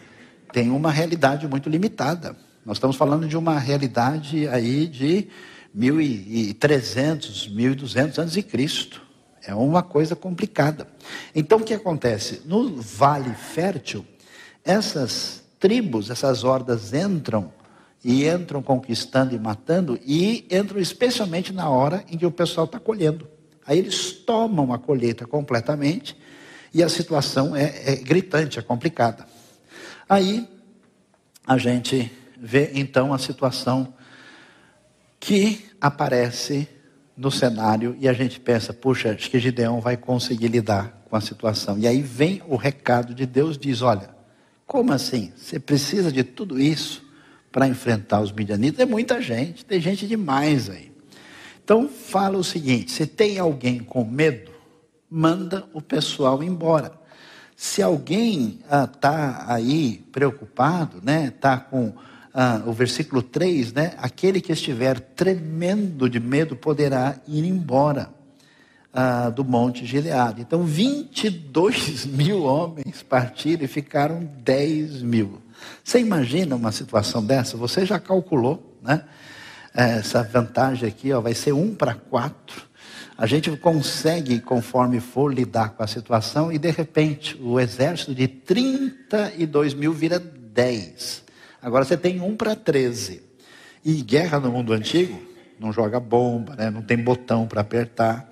tem 0.53 0.71
uma 0.71 0.93
realidade 0.93 1.49
muito 1.49 1.69
limitada. 1.69 2.37
Nós 2.65 2.77
estamos 2.77 2.95
falando 2.95 3.27
de 3.27 3.37
uma 3.37 3.59
realidade 3.59 4.47
aí 4.47 4.87
de 4.87 5.27
1300, 5.75 7.49
1200 7.49 8.19
anos 8.21 8.33
de 8.33 8.43
Cristo. 8.43 9.03
É 9.45 9.53
uma 9.53 9.83
coisa 9.83 10.15
complicada. 10.15 10.87
Então, 11.35 11.59
o 11.59 11.65
que 11.65 11.75
acontece? 11.75 12.43
No 12.47 12.81
Vale 12.81 13.35
Fértil, 13.35 14.07
essas 14.65 15.43
tribos, 15.59 16.09
essas 16.09 16.45
hordas 16.45 16.95
entram 16.95 17.53
e 18.05 18.29
entram 18.29 18.63
conquistando 18.63 19.35
e 19.35 19.39
matando, 19.39 19.99
e 20.07 20.47
entram 20.51 20.79
especialmente 20.79 21.53
na 21.53 21.69
hora 21.69 22.05
em 22.09 22.17
que 22.17 22.25
o 22.25 22.31
pessoal 22.31 22.67
está 22.67 22.79
colhendo. 22.79 23.27
Aí 23.67 23.79
eles 23.79 24.13
tomam 24.13 24.73
a 24.73 24.79
colheita 24.79 25.27
completamente 25.27 26.17
e 26.75 26.83
a 26.83 26.89
situação 26.89 27.55
é, 27.55 27.93
é 27.93 27.97
gritante, 27.97 28.59
é 28.59 28.63
complicada. 28.63 29.27
Aí 30.09 30.49
a 31.47 31.57
gente 31.57 32.11
vê 32.37 32.73
então 32.75 33.15
a 33.15 33.19
situação 33.19 33.95
que 35.21 35.65
aparece 35.81 36.69
no 37.17 37.31
cenário 37.31 37.97
e 38.01 38.09
a 38.09 38.13
gente 38.13 38.41
pensa, 38.41 38.73
puxa, 38.73 39.13
acho 39.13 39.31
que 39.31 39.39
Gideão 39.39 39.81
vai 39.81 39.97
conseguir 39.97 40.49
lidar 40.49 41.05
com 41.09 41.17
a 41.17 41.21
situação. 41.21 41.79
E 41.79 41.87
aí 41.87 42.03
vem 42.03 42.43
o 42.47 42.57
recado 42.57 43.15
de 43.15 43.25
Deus, 43.25 43.57
diz, 43.57 43.81
olha, 43.81 44.11
como 44.67 44.93
assim? 44.93 45.33
Você 45.37 45.61
precisa 45.61 46.11
de 46.11 46.25
tudo 46.25 46.61
isso 46.61 47.05
para 47.53 47.69
enfrentar 47.69 48.21
os 48.21 48.33
midianitas? 48.33 48.81
É 48.81 48.87
muita 48.87 49.23
gente, 49.23 49.65
tem 49.65 49.81
gente 49.81 50.07
demais 50.07 50.69
aí. 50.69 50.93
Então 51.63 51.89
fala 51.89 52.37
o 52.37 52.45
seguinte, 52.45 52.91
se 52.91 53.07
tem 53.07 53.39
alguém 53.39 53.79
com 53.79 54.05
medo, 54.05 54.54
manda 55.11 55.65
o 55.73 55.81
pessoal 55.81 56.43
embora. 56.43 56.93
Se 57.57 57.83
alguém 57.83 58.59
está 58.65 59.47
ah, 59.47 59.55
aí 59.55 60.05
preocupado, 60.11 61.01
né, 61.03 61.33
está 61.35 61.57
com 61.57 61.95
ah, 62.35 62.63
o 62.67 62.73
versículo 62.73 63.23
3, 63.23 63.73
né? 63.73 63.93
Aquele 63.97 64.41
que 64.41 64.51
estiver 64.51 64.99
tremendo 64.99 66.11
de 66.11 66.19
medo 66.19 66.57
poderá 66.57 67.17
ir 67.29 67.45
embora 67.45 68.11
ah, 68.93 69.31
do 69.31 69.45
Monte 69.45 69.87
Gileade. 69.87 70.41
Então, 70.41 70.65
22 70.65 72.07
mil 72.11 72.43
homens 72.43 73.05
partiram 73.05 73.65
e 73.65 73.69
ficaram 73.69 74.29
10 74.43 75.03
mil. 75.03 75.41
Você 75.83 76.01
imagina 76.01 76.57
uma 76.57 76.73
situação 76.73 77.25
dessa? 77.25 77.57
Você 77.57 77.87
já 77.87 78.01
calculou, 78.01 78.77
né? 78.83 79.05
Essa 79.73 80.23
vantagem 80.23 80.89
aqui 80.89 81.13
ó, 81.13 81.21
vai 81.21 81.35
ser 81.35 81.53
um 81.53 81.75
para 81.75 81.95
quatro. 81.95 82.67
A 83.17 83.27
gente 83.27 83.57
consegue, 83.57 84.41
conforme 84.41 84.99
for 84.99 85.33
lidar 85.33 85.71
com 85.71 85.83
a 85.85 85.87
situação, 85.87 86.51
e 86.51 86.59
de 86.59 86.71
repente 86.71 87.41
o 87.41 87.61
exército 87.61 88.13
de 88.13 88.27
32 88.27 89.73
mil 89.73 89.93
vira 89.93 90.19
10. 90.19 91.23
Agora 91.63 91.85
você 91.85 91.97
tem 91.97 92.21
um 92.21 92.37
para 92.37 92.57
13. 92.57 93.23
E 93.85 94.03
guerra 94.03 94.41
no 94.41 94.51
mundo 94.51 94.73
antigo 94.73 95.21
não 95.61 95.73
joga 95.73 96.01
bomba, 96.01 96.57
né? 96.57 96.71
não 96.71 96.83
tem 96.83 96.99
botão 96.99 97.47
para 97.47 97.61
apertar. 97.61 98.29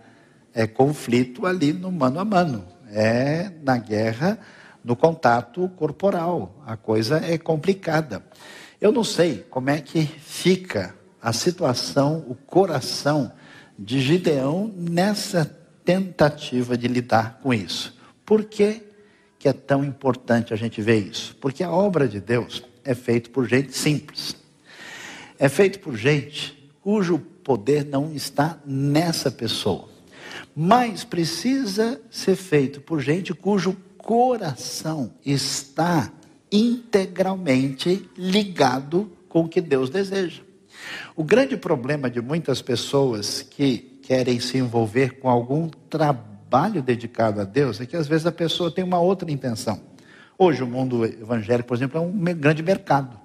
É 0.52 0.66
conflito 0.66 1.46
ali 1.46 1.72
no 1.72 1.92
mano 1.92 2.18
a 2.18 2.24
mano. 2.24 2.66
É 2.90 3.50
na 3.62 3.78
guerra, 3.78 4.38
no 4.84 4.96
contato 4.96 5.68
corporal. 5.76 6.60
A 6.66 6.76
coisa 6.76 7.18
é 7.24 7.38
complicada. 7.38 8.22
Eu 8.80 8.90
não 8.90 9.04
sei 9.04 9.46
como 9.48 9.70
é 9.70 9.80
que 9.80 10.04
fica 10.04 10.92
a 11.22 11.32
situação, 11.32 12.24
o 12.28 12.34
coração 12.34 13.32
de 13.78 14.00
Gideão 14.00 14.72
nessa 14.76 15.44
tentativa 15.84 16.76
de 16.76 16.88
lidar 16.88 17.40
com 17.42 17.52
isso. 17.52 17.96
Por 18.24 18.44
que, 18.44 18.82
que 19.38 19.48
é 19.48 19.52
tão 19.52 19.84
importante 19.84 20.52
a 20.52 20.56
gente 20.56 20.80
ver 20.80 20.98
isso? 20.98 21.36
Porque 21.40 21.62
a 21.62 21.70
obra 21.70 22.06
de 22.06 22.20
Deus 22.20 22.62
é 22.84 22.94
feito 22.94 23.30
por 23.30 23.48
gente 23.48 23.76
simples. 23.76 24.36
É 25.38 25.48
feito 25.48 25.80
por 25.80 25.96
gente 25.96 26.70
cujo 26.80 27.18
poder 27.18 27.84
não 27.84 28.12
está 28.12 28.58
nessa 28.64 29.30
pessoa. 29.30 29.88
Mas 30.54 31.04
precisa 31.04 32.00
ser 32.10 32.36
feito 32.36 32.80
por 32.80 33.00
gente 33.00 33.34
cujo 33.34 33.76
coração 33.98 35.12
está 35.24 36.12
integralmente 36.50 38.08
ligado 38.16 39.10
com 39.28 39.44
o 39.44 39.48
que 39.48 39.60
Deus 39.60 39.88
deseja. 39.88 40.42
O 41.14 41.24
grande 41.24 41.56
problema 41.56 42.10
de 42.10 42.20
muitas 42.20 42.62
pessoas 42.62 43.42
que 43.42 43.78
querem 44.02 44.40
se 44.40 44.58
envolver 44.58 45.18
com 45.18 45.28
algum 45.28 45.68
trabalho 45.68 46.82
dedicado 46.82 47.40
a 47.40 47.44
Deus 47.44 47.80
é 47.80 47.86
que 47.86 47.96
às 47.96 48.06
vezes 48.06 48.26
a 48.26 48.32
pessoa 48.32 48.70
tem 48.70 48.84
uma 48.84 49.00
outra 49.00 49.30
intenção. 49.30 49.80
Hoje 50.38 50.62
o 50.62 50.66
mundo 50.66 51.04
evangélico, 51.04 51.68
por 51.68 51.76
exemplo, 51.76 51.98
é 51.98 52.00
um 52.00 52.12
grande 52.34 52.62
mercado. 52.62 53.20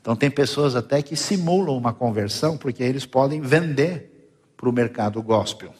Então 0.00 0.14
tem 0.14 0.30
pessoas 0.30 0.76
até 0.76 1.02
que 1.02 1.16
simulam 1.16 1.76
uma 1.76 1.92
conversão 1.92 2.56
porque 2.56 2.82
eles 2.82 3.04
podem 3.04 3.40
vender 3.40 4.30
para 4.56 4.68
o 4.68 4.72
mercado 4.72 5.22
gospel. 5.22 5.72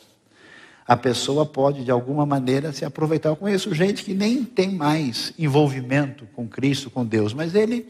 A 0.87 0.97
pessoa 0.97 1.45
pode 1.45 1.85
de 1.85 1.91
alguma 1.91 2.25
maneira 2.25 2.73
se 2.73 2.85
aproveitar. 2.85 3.29
Eu 3.29 3.37
conheço 3.37 3.75
gente 3.75 4.03
que 4.03 4.15
nem 4.15 4.43
tem 4.43 4.75
mais 4.75 5.35
envolvimento 5.39 6.27
com 6.35 6.49
Cristo, 6.49 6.91
com 6.91 7.05
Deus, 7.05 7.35
mas 7.35 7.55
ele 7.55 7.89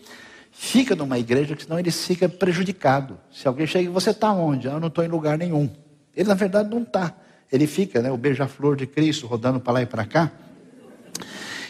fica 0.59 0.97
numa 0.97 1.17
igreja 1.17 1.55
que 1.55 1.63
senão 1.63 1.79
ele 1.79 1.91
fica 1.93 2.29
prejudicado. 2.29 3.17
Se 3.31 3.47
alguém 3.47 3.65
chega, 3.65 3.89
você 3.93 4.11
está 4.11 4.33
onde? 4.33 4.69
Ah, 4.69 4.73
eu 4.73 4.81
não 4.81 4.89
estou 4.89 5.05
em 5.05 5.09
lugar 5.09 5.39
nenhum. 5.39 5.71
Ele 6.17 6.29
na 6.29 6.35
verdade 6.35 6.69
não 6.69 6.83
está. 6.83 7.15
Ele 7.51 7.67
fica, 7.67 8.03
né, 8.03 8.11
o 8.11 8.17
beija-flor 8.17 8.75
de 8.75 8.85
Cristo, 8.85 9.29
rodando 9.29 9.61
para 9.61 9.75
lá 9.75 9.83
e 9.83 9.87
para 9.87 10.05
cá. 10.05 10.33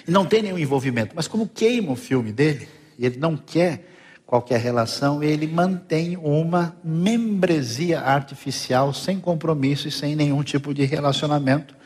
E 0.06 0.10
não 0.10 0.24
tem 0.24 0.42
nenhum 0.42 0.58
envolvimento. 0.58 1.14
Mas 1.14 1.28
como 1.28 1.46
queima 1.46 1.92
o 1.92 1.96
filme 1.96 2.32
dele, 2.32 2.66
e 2.98 3.04
ele 3.04 3.18
não 3.18 3.36
quer 3.36 3.86
qualquer 4.26 4.58
relação, 4.58 5.22
ele 5.22 5.46
mantém 5.46 6.16
uma 6.16 6.74
membresia 6.82 8.00
artificial 8.00 8.94
sem 8.94 9.20
compromisso 9.20 9.86
e 9.86 9.90
sem 9.90 10.16
nenhum 10.16 10.42
tipo 10.42 10.72
de 10.72 10.84
relacionamento 10.86 11.76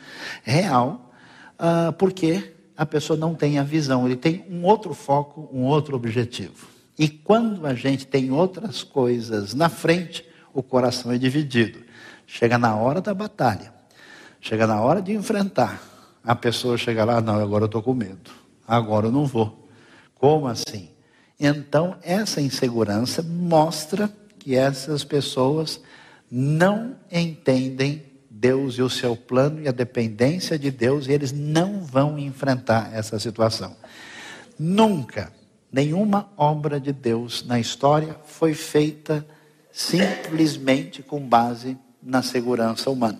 real, 0.41 1.13
uh, 1.59 1.91
porque 1.93 2.53
a 2.77 2.85
pessoa 2.85 3.19
não 3.19 3.35
tem 3.35 3.59
a 3.59 3.63
visão, 3.63 4.05
ele 4.05 4.15
tem 4.15 4.45
um 4.49 4.63
outro 4.63 4.93
foco, 4.93 5.49
um 5.51 5.63
outro 5.63 5.97
objetivo. 5.97 6.72
E 6.97 7.09
quando 7.09 7.65
a 7.65 7.73
gente 7.73 8.05
tem 8.05 8.31
outras 8.31 8.83
coisas 8.83 9.53
na 9.53 9.69
frente, 9.69 10.25
o 10.53 10.61
coração 10.61 11.11
é 11.11 11.17
dividido. 11.17 11.79
Chega 12.27 12.57
na 12.57 12.75
hora 12.75 13.01
da 13.01 13.13
batalha, 13.13 13.73
chega 14.39 14.67
na 14.67 14.79
hora 14.79 15.01
de 15.01 15.11
enfrentar, 15.13 15.81
a 16.23 16.35
pessoa 16.35 16.77
chega 16.77 17.03
lá, 17.03 17.19
não, 17.19 17.35
agora 17.35 17.63
eu 17.63 17.67
estou 17.67 17.83
com 17.83 17.93
medo, 17.93 18.31
agora 18.67 19.07
eu 19.07 19.11
não 19.11 19.25
vou. 19.25 19.67
Como 20.15 20.47
assim? 20.47 20.89
Então, 21.39 21.97
essa 22.01 22.39
insegurança 22.39 23.21
mostra 23.21 24.09
que 24.39 24.55
essas 24.55 25.03
pessoas 25.03 25.81
não 26.31 26.95
entendem 27.11 28.03
Deus 28.29 28.75
e 28.75 28.81
o 28.81 28.89
seu 28.89 29.15
plano 29.15 29.61
e 29.61 29.67
a 29.67 29.71
dependência 29.71 30.57
de 30.57 30.71
Deus, 30.71 31.07
e 31.07 31.11
eles 31.11 31.31
não 31.31 31.81
vão 31.81 32.17
enfrentar 32.17 32.89
essa 32.93 33.19
situação. 33.19 33.75
Nunca, 34.57 35.31
nenhuma 35.73 36.31
obra 36.37 36.79
de 36.79 36.93
Deus 36.93 37.43
na 37.43 37.59
história 37.59 38.15
foi 38.25 38.53
feita 38.53 39.27
simplesmente 39.71 41.01
com 41.01 41.19
base 41.19 41.75
na 42.01 42.21
segurança 42.21 42.91
humana. 42.91 43.19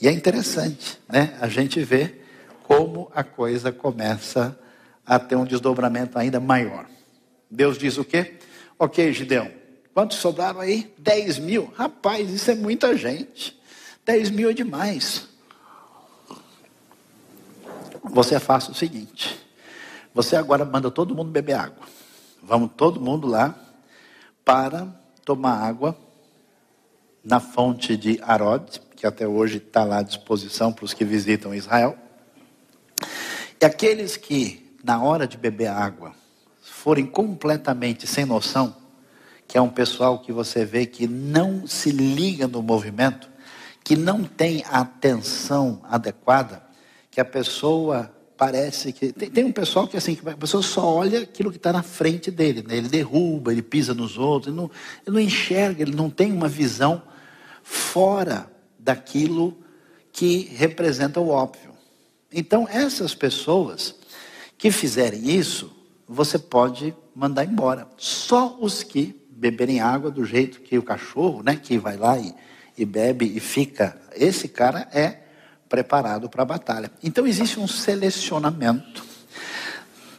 E 0.00 0.08
é 0.08 0.12
interessante, 0.12 0.98
né? 1.06 1.36
A 1.38 1.48
gente 1.48 1.82
vê 1.84 2.14
como 2.62 3.10
a 3.14 3.22
coisa 3.22 3.70
começa 3.70 4.58
a 5.04 5.18
ter 5.18 5.36
um 5.36 5.44
desdobramento 5.44 6.18
ainda 6.18 6.40
maior. 6.40 6.86
Deus 7.50 7.76
diz 7.76 7.98
o 7.98 8.04
quê? 8.04 8.38
Ok, 8.78 9.12
Gideão, 9.12 9.50
quantos 9.92 10.16
sobraram 10.16 10.60
aí? 10.60 10.94
10 10.96 11.38
mil. 11.40 11.70
Rapaz, 11.76 12.30
isso 12.30 12.50
é 12.50 12.54
muita 12.54 12.96
gente. 12.96 13.60
10 14.06 14.30
mil 14.30 14.48
é 14.48 14.54
demais. 14.54 15.28
Você 18.04 18.40
faça 18.40 18.70
o 18.70 18.74
seguinte: 18.74 19.38
você 20.14 20.36
agora 20.36 20.64
manda 20.64 20.90
todo 20.90 21.14
mundo 21.14 21.30
beber 21.30 21.54
água. 21.54 21.86
Vamos 22.42 22.70
todo 22.76 23.00
mundo 23.00 23.26
lá 23.26 23.54
para 24.44 24.88
tomar 25.24 25.62
água 25.62 25.96
na 27.22 27.38
fonte 27.38 27.96
de 27.96 28.18
Arod, 28.22 28.80
que 28.96 29.06
até 29.06 29.26
hoje 29.26 29.58
está 29.58 29.84
lá 29.84 29.98
à 29.98 30.02
disposição 30.02 30.72
para 30.72 30.84
os 30.84 30.94
que 30.94 31.04
visitam 31.04 31.54
Israel. 31.54 31.96
E 33.60 33.64
aqueles 33.64 34.16
que, 34.16 34.76
na 34.82 35.02
hora 35.02 35.26
de 35.26 35.36
beber 35.36 35.68
água, 35.68 36.14
forem 36.60 37.06
completamente 37.06 38.06
sem 38.06 38.24
noção, 38.24 38.74
que 39.46 39.58
é 39.58 39.60
um 39.60 39.68
pessoal 39.68 40.20
que 40.20 40.32
você 40.32 40.64
vê 40.64 40.86
que 40.86 41.06
não 41.06 41.66
se 41.66 41.90
liga 41.90 42.48
no 42.48 42.62
movimento, 42.62 43.28
que 43.84 43.96
não 43.96 44.24
tem 44.24 44.64
a 44.66 44.80
atenção 44.80 45.82
adequada, 45.84 46.62
que 47.10 47.20
a 47.20 47.24
pessoa 47.24 48.10
parece 48.40 48.90
que. 48.90 49.12
Tem, 49.12 49.28
tem 49.28 49.44
um 49.44 49.52
pessoal 49.52 49.86
que 49.86 49.98
assim, 49.98 50.14
que 50.14 50.26
a 50.26 50.34
pessoa 50.34 50.62
só 50.62 50.82
olha 50.82 51.20
aquilo 51.20 51.50
que 51.50 51.58
está 51.58 51.74
na 51.74 51.82
frente 51.82 52.30
dele, 52.30 52.64
né? 52.66 52.78
ele 52.78 52.88
derruba, 52.88 53.52
ele 53.52 53.60
pisa 53.60 53.92
nos 53.92 54.16
outros, 54.16 54.46
ele 54.46 54.56
não, 54.56 54.70
ele 55.06 55.14
não 55.14 55.20
enxerga, 55.20 55.82
ele 55.82 55.94
não 55.94 56.08
tem 56.08 56.32
uma 56.32 56.48
visão 56.48 57.02
fora 57.62 58.50
daquilo 58.78 59.58
que 60.10 60.50
representa 60.56 61.20
o 61.20 61.28
óbvio. 61.28 61.70
Então, 62.32 62.66
essas 62.66 63.14
pessoas 63.14 63.94
que 64.56 64.70
fizerem 64.70 65.30
isso, 65.30 65.70
você 66.08 66.38
pode 66.38 66.94
mandar 67.14 67.44
embora. 67.44 67.86
Só 67.98 68.56
os 68.58 68.82
que 68.82 69.14
beberem 69.28 69.80
água 69.80 70.10
do 70.10 70.24
jeito 70.24 70.62
que 70.62 70.78
o 70.78 70.82
cachorro, 70.82 71.42
né, 71.42 71.60
que 71.62 71.76
vai 71.76 71.98
lá 71.98 72.18
e, 72.18 72.34
e 72.78 72.86
bebe 72.86 73.30
e 73.36 73.38
fica, 73.38 74.00
esse 74.16 74.48
cara 74.48 74.88
é 74.94 75.18
preparado 75.70 76.28
para 76.28 76.42
a 76.42 76.44
batalha. 76.44 76.90
Então 77.02 77.26
existe 77.26 77.58
um 77.58 77.68
selecionamento 77.68 79.02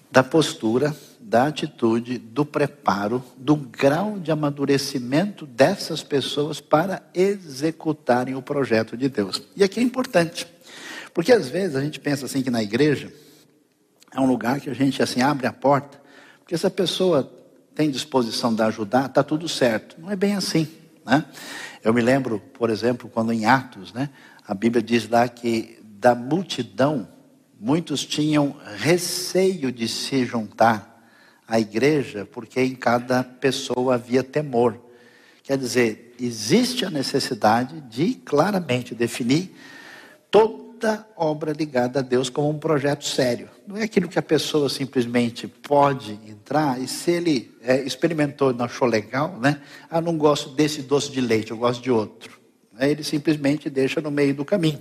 da 0.10 0.24
postura, 0.24 0.96
da 1.20 1.48
atitude, 1.48 2.18
do 2.18 2.46
preparo, 2.46 3.24
do 3.38 3.56
grau 3.56 4.18
de 4.18 4.32
amadurecimento 4.32 5.46
dessas 5.46 6.02
pessoas 6.02 6.60
para 6.60 7.04
executarem 7.14 8.34
o 8.34 8.42
projeto 8.42 8.98
de 8.98 9.10
Deus. 9.10 9.44
E 9.56 9.64
aqui 9.64 9.80
é 9.80 9.84
importante, 9.84 10.48
porque 11.14 11.32
às 11.32 11.50
vezes 11.50 11.76
a 11.76 11.82
gente 11.82 12.00
pensa 12.00 12.26
assim 12.26 12.42
que 12.42 12.50
na 12.50 12.64
igreja 12.64 13.14
é 14.14 14.20
um 14.20 14.26
lugar 14.26 14.60
que 14.60 14.70
a 14.70 14.74
gente 14.74 15.04
assim 15.04 15.22
abre 15.22 15.48
a 15.48 15.54
porta, 15.54 16.02
porque 16.40 16.58
se 16.58 16.66
a 16.66 16.72
pessoa 16.72 17.30
tem 17.76 17.92
disposição 17.92 18.54
de 18.54 18.62
ajudar, 18.64 19.06
está 19.06 19.24
tudo 19.24 19.48
certo. 19.48 19.96
Não 20.00 20.12
é 20.12 20.16
bem 20.16 20.36
assim, 20.36 20.68
né? 21.06 21.26
Eu 21.84 21.94
me 21.94 22.02
lembro, 22.02 22.40
por 22.54 22.70
exemplo, 22.70 23.10
quando 23.10 23.34
em 23.34 23.46
Atos, 23.46 23.92
né, 23.92 24.10
a 24.48 24.54
Bíblia 24.54 24.82
diz 24.82 25.08
lá 25.08 25.28
que 25.28 25.80
da 25.84 26.16
multidão 26.16 27.08
muitos 27.60 28.06
tinham 28.06 28.56
receio 28.78 29.72
de 29.72 29.88
se 29.88 30.26
juntar 30.26 30.92
à 31.48 31.60
igreja, 31.60 32.26
porque 32.26 32.60
em 32.60 32.74
cada 32.74 33.24
pessoa 33.24 33.96
havia 33.96 34.24
temor. 34.24 34.80
Quer 35.44 35.58
dizer, 35.58 36.16
existe 36.20 36.86
a 36.86 36.90
necessidade 36.90 37.82
de 37.82 38.16
claramente 38.16 38.96
definir 38.96 39.56
toda 40.32 41.06
obra 41.16 41.52
ligada 41.52 42.00
a 42.00 42.02
Deus 42.02 42.30
como 42.30 42.50
um 42.50 42.58
projeto 42.58 43.06
sério. 43.06 43.48
Não 43.68 43.78
é 43.78 43.84
aquilo 43.84 44.08
que 44.08 44.18
a 44.18 44.24
pessoa 44.24 44.68
simplesmente 44.70 45.48
pode 45.48 46.14
entrar 46.28 46.82
e 46.82 46.88
se 46.88 47.12
ele 47.12 47.56
é, 47.62 47.84
experimentou 47.84 48.52
e 48.52 48.56
não 48.56 48.66
achou 48.66 48.88
legal, 48.88 49.38
né? 49.40 49.62
Ah, 49.90 50.02
não 50.02 50.18
gosto 50.18 50.50
desse 50.50 50.82
doce 50.82 51.12
de 51.12 51.22
leite, 51.22 51.52
eu 51.52 51.58
gosto 51.58 51.84
de 51.84 51.92
outro. 51.92 52.41
Aí 52.82 52.92
ele 52.92 53.04
simplesmente 53.04 53.70
deixa 53.70 54.02
no 54.02 54.10
meio 54.10 54.34
do 54.34 54.44
caminho. 54.44 54.80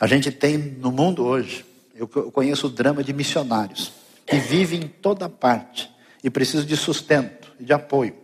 A 0.00 0.06
gente 0.06 0.30
tem 0.30 0.56
no 0.56 0.90
mundo 0.90 1.22
hoje, 1.22 1.64
eu 1.94 2.08
conheço 2.08 2.66
o 2.66 2.70
drama 2.70 3.04
de 3.04 3.12
missionários 3.12 3.92
que 4.26 4.36
vivem 4.36 4.80
em 4.80 4.88
toda 4.88 5.28
parte 5.28 5.90
e 6.22 6.30
precisam 6.30 6.64
de 6.64 6.76
sustento 6.76 7.52
e 7.60 7.64
de 7.64 7.74
apoio. 7.74 8.14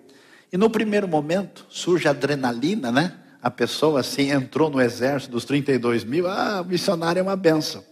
E 0.51 0.57
no 0.57 0.71
primeiro 0.71 1.07
momento 1.07 1.66
surge 1.69 2.09
a 2.09 2.12
adrenalina, 2.12 2.90
né? 2.90 3.12
a 3.43 3.51
pessoa 3.51 4.01
assim 4.01 4.31
entrou 4.31 4.71
no 4.71 4.81
exército 4.81 5.33
dos 5.33 5.45
32 5.45 6.03
mil, 6.03 6.27
ah, 6.27 6.62
o 6.62 6.64
missionário 6.64 7.21
é 7.21 7.23
uma 7.23 7.37
benção. 7.37 7.85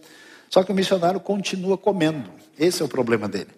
Só 0.49 0.63
que 0.63 0.71
o 0.71 0.75
missionário 0.75 1.19
continua 1.19 1.77
comendo. 1.77 2.31
Esse 2.57 2.81
é 2.81 2.85
o 2.85 2.89
problema 2.89 3.27
dele. 3.27 3.49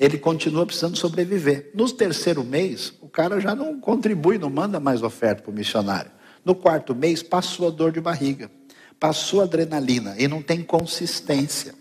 Ele 0.00 0.18
continua 0.18 0.66
precisando 0.66 0.96
sobreviver. 0.96 1.70
No 1.74 1.88
terceiro 1.92 2.42
mês, 2.42 2.92
o 3.00 3.08
cara 3.08 3.38
já 3.40 3.54
não 3.54 3.78
contribui, 3.78 4.36
não 4.36 4.50
manda 4.50 4.80
mais 4.80 5.00
oferta 5.00 5.42
para 5.42 5.52
o 5.52 5.54
missionário. 5.54 6.10
No 6.44 6.54
quarto 6.54 6.94
mês, 6.94 7.22
passou 7.22 7.68
a 7.68 7.70
dor 7.70 7.92
de 7.92 8.00
barriga, 8.00 8.50
passou 8.98 9.40
a 9.40 9.44
adrenalina 9.44 10.14
e 10.18 10.26
não 10.26 10.42
tem 10.42 10.62
consistência, 10.62 11.74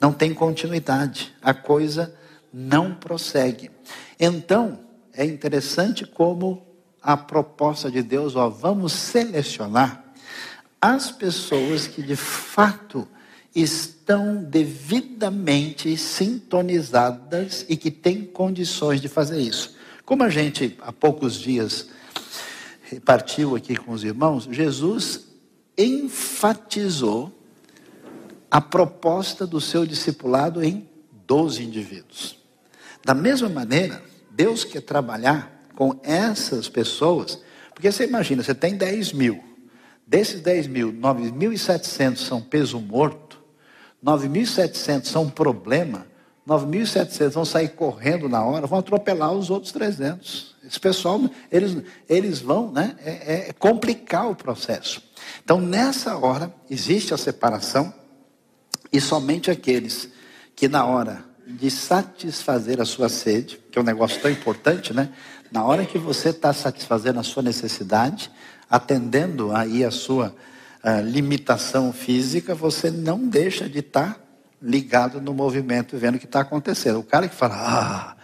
não 0.00 0.12
tem 0.12 0.32
continuidade. 0.32 1.34
A 1.42 1.52
coisa 1.52 2.14
não 2.52 2.94
prossegue. 2.94 3.70
Então, 4.18 4.78
é 5.12 5.24
interessante 5.24 6.06
como 6.06 6.64
a 7.02 7.16
proposta 7.16 7.90
de 7.90 8.02
Deus, 8.02 8.36
ó, 8.36 8.48
vamos 8.48 8.92
selecionar 8.92 10.04
as 10.80 11.10
pessoas 11.10 11.86
que 11.86 12.02
de 12.02 12.16
fato 12.16 13.08
estão 13.54 14.42
devidamente 14.42 15.96
sintonizadas 15.96 17.64
e 17.68 17.76
que 17.76 17.90
têm 17.90 18.24
condições 18.24 19.00
de 19.00 19.08
fazer 19.08 19.40
isso. 19.40 19.76
Como 20.04 20.22
a 20.22 20.28
gente 20.28 20.76
há 20.82 20.92
poucos 20.92 21.40
dias 21.40 21.88
partiu 23.00 23.56
aqui 23.56 23.76
com 23.76 23.92
os 23.92 24.04
irmãos, 24.04 24.48
Jesus 24.50 25.26
enfatizou 25.76 27.32
a 28.50 28.60
proposta 28.60 29.46
do 29.46 29.60
seu 29.60 29.84
discipulado 29.84 30.62
em 30.62 30.88
12 31.26 31.62
indivíduos. 31.62 32.38
Da 33.04 33.14
mesma 33.14 33.48
maneira, 33.48 34.02
Deus 34.30 34.64
quer 34.64 34.80
trabalhar 34.80 35.68
com 35.74 35.98
essas 36.02 36.68
pessoas, 36.68 37.40
porque 37.74 37.90
você 37.90 38.04
imagina, 38.04 38.42
você 38.42 38.54
tem 38.54 38.76
10 38.76 39.12
mil, 39.12 39.42
desses 40.06 40.40
10 40.40 40.66
mil, 40.68 40.92
9.700 40.92 42.16
são 42.16 42.40
peso 42.40 42.78
morto, 42.78 43.42
9.700 44.04 45.06
são 45.06 45.28
problema, 45.28 46.06
9.700 46.46 47.30
vão 47.30 47.44
sair 47.44 47.70
correndo 47.70 48.28
na 48.28 48.44
hora, 48.44 48.66
vão 48.66 48.78
atropelar 48.78 49.32
os 49.32 49.48
outros 49.50 49.72
300. 49.72 50.54
Esse 50.66 50.78
pessoal, 50.78 51.20
eles, 51.50 51.76
eles 52.08 52.40
vão 52.40 52.70
né, 52.70 52.96
é, 53.04 53.48
é 53.48 53.52
complicar 53.52 54.30
o 54.30 54.34
processo. 54.34 55.02
Então, 55.42 55.60
nessa 55.60 56.16
hora, 56.16 56.54
existe 56.70 57.14
a 57.14 57.18
separação, 57.18 57.92
e 58.92 59.00
somente 59.00 59.50
aqueles 59.50 60.08
que, 60.54 60.68
na 60.68 60.84
hora 60.84 61.24
de 61.46 61.70
satisfazer 61.70 62.80
a 62.80 62.84
sua 62.84 63.08
sede, 63.08 63.60
que 63.70 63.78
é 63.78 63.82
um 63.82 63.84
negócio 63.84 64.20
tão 64.20 64.30
importante, 64.30 64.94
né? 64.94 65.12
Na 65.50 65.64
hora 65.64 65.84
que 65.84 65.98
você 65.98 66.30
está 66.30 66.52
satisfazendo 66.52 67.20
a 67.20 67.22
sua 67.22 67.42
necessidade, 67.42 68.30
atendendo 68.70 69.54
aí 69.54 69.84
a 69.84 69.90
sua 69.90 70.34
uh, 70.82 71.02
limitação 71.04 71.92
física, 71.92 72.54
você 72.54 72.90
não 72.90 73.18
deixa 73.28 73.68
de 73.68 73.80
estar 73.80 74.14
tá 74.14 74.20
ligado 74.64 75.20
no 75.20 75.34
movimento, 75.34 75.98
vendo 75.98 76.14
o 76.14 76.18
que 76.18 76.24
está 76.24 76.40
acontecendo. 76.40 76.98
O 76.98 77.04
cara 77.04 77.28
que 77.28 77.34
fala, 77.34 77.54
ah, 77.54 78.16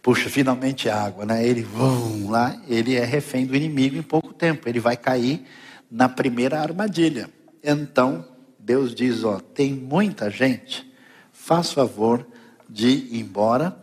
puxa, 0.00 0.30
finalmente 0.30 0.88
água, 0.88 1.26
né? 1.26 1.46
Ele, 1.46 1.62
vum, 1.62 2.30
lá, 2.30 2.58
ele 2.66 2.96
é 2.96 3.04
refém 3.04 3.44
do 3.44 3.54
inimigo 3.54 3.96
em 3.96 4.02
pouco 4.02 4.32
tempo. 4.32 4.66
Ele 4.66 4.80
vai 4.80 4.96
cair 4.96 5.44
na 5.90 6.08
primeira 6.08 6.60
armadilha. 6.60 7.28
Então, 7.62 8.24
Deus 8.58 8.94
diz, 8.94 9.22
ó, 9.22 9.38
tem 9.38 9.74
muita 9.74 10.30
gente, 10.30 10.90
faz 11.30 11.72
favor 11.72 12.26
de 12.68 12.88
ir 12.88 13.20
embora. 13.20 13.76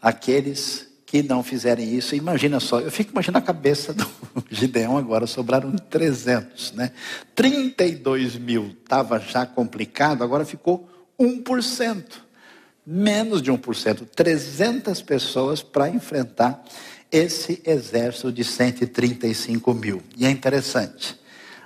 Aqueles 0.00 0.90
que 1.06 1.22
não 1.22 1.44
fizerem 1.44 1.94
isso, 1.94 2.16
imagina 2.16 2.58
só, 2.58 2.80
eu 2.80 2.90
fico 2.90 3.12
imaginando 3.12 3.38
a 3.38 3.46
cabeça 3.46 3.94
do 3.94 4.06
Gideão 4.50 4.96
agora, 4.96 5.26
sobraram 5.26 5.70
300, 5.72 6.72
né? 6.72 6.90
32 7.34 8.36
mil 8.36 8.74
estava 8.82 9.20
já 9.20 9.46
complicado, 9.46 10.24
agora 10.24 10.44
ficou 10.44 10.88
1%, 11.18 12.04
menos 12.86 13.42
de 13.42 13.52
1%, 13.52 14.06
300 14.14 15.02
pessoas 15.02 15.62
para 15.62 15.88
enfrentar 15.88 16.64
esse 17.10 17.62
exército 17.66 18.32
de 18.32 18.42
135 18.42 19.74
mil. 19.74 20.02
E 20.16 20.24
é 20.24 20.30
interessante, 20.30 21.18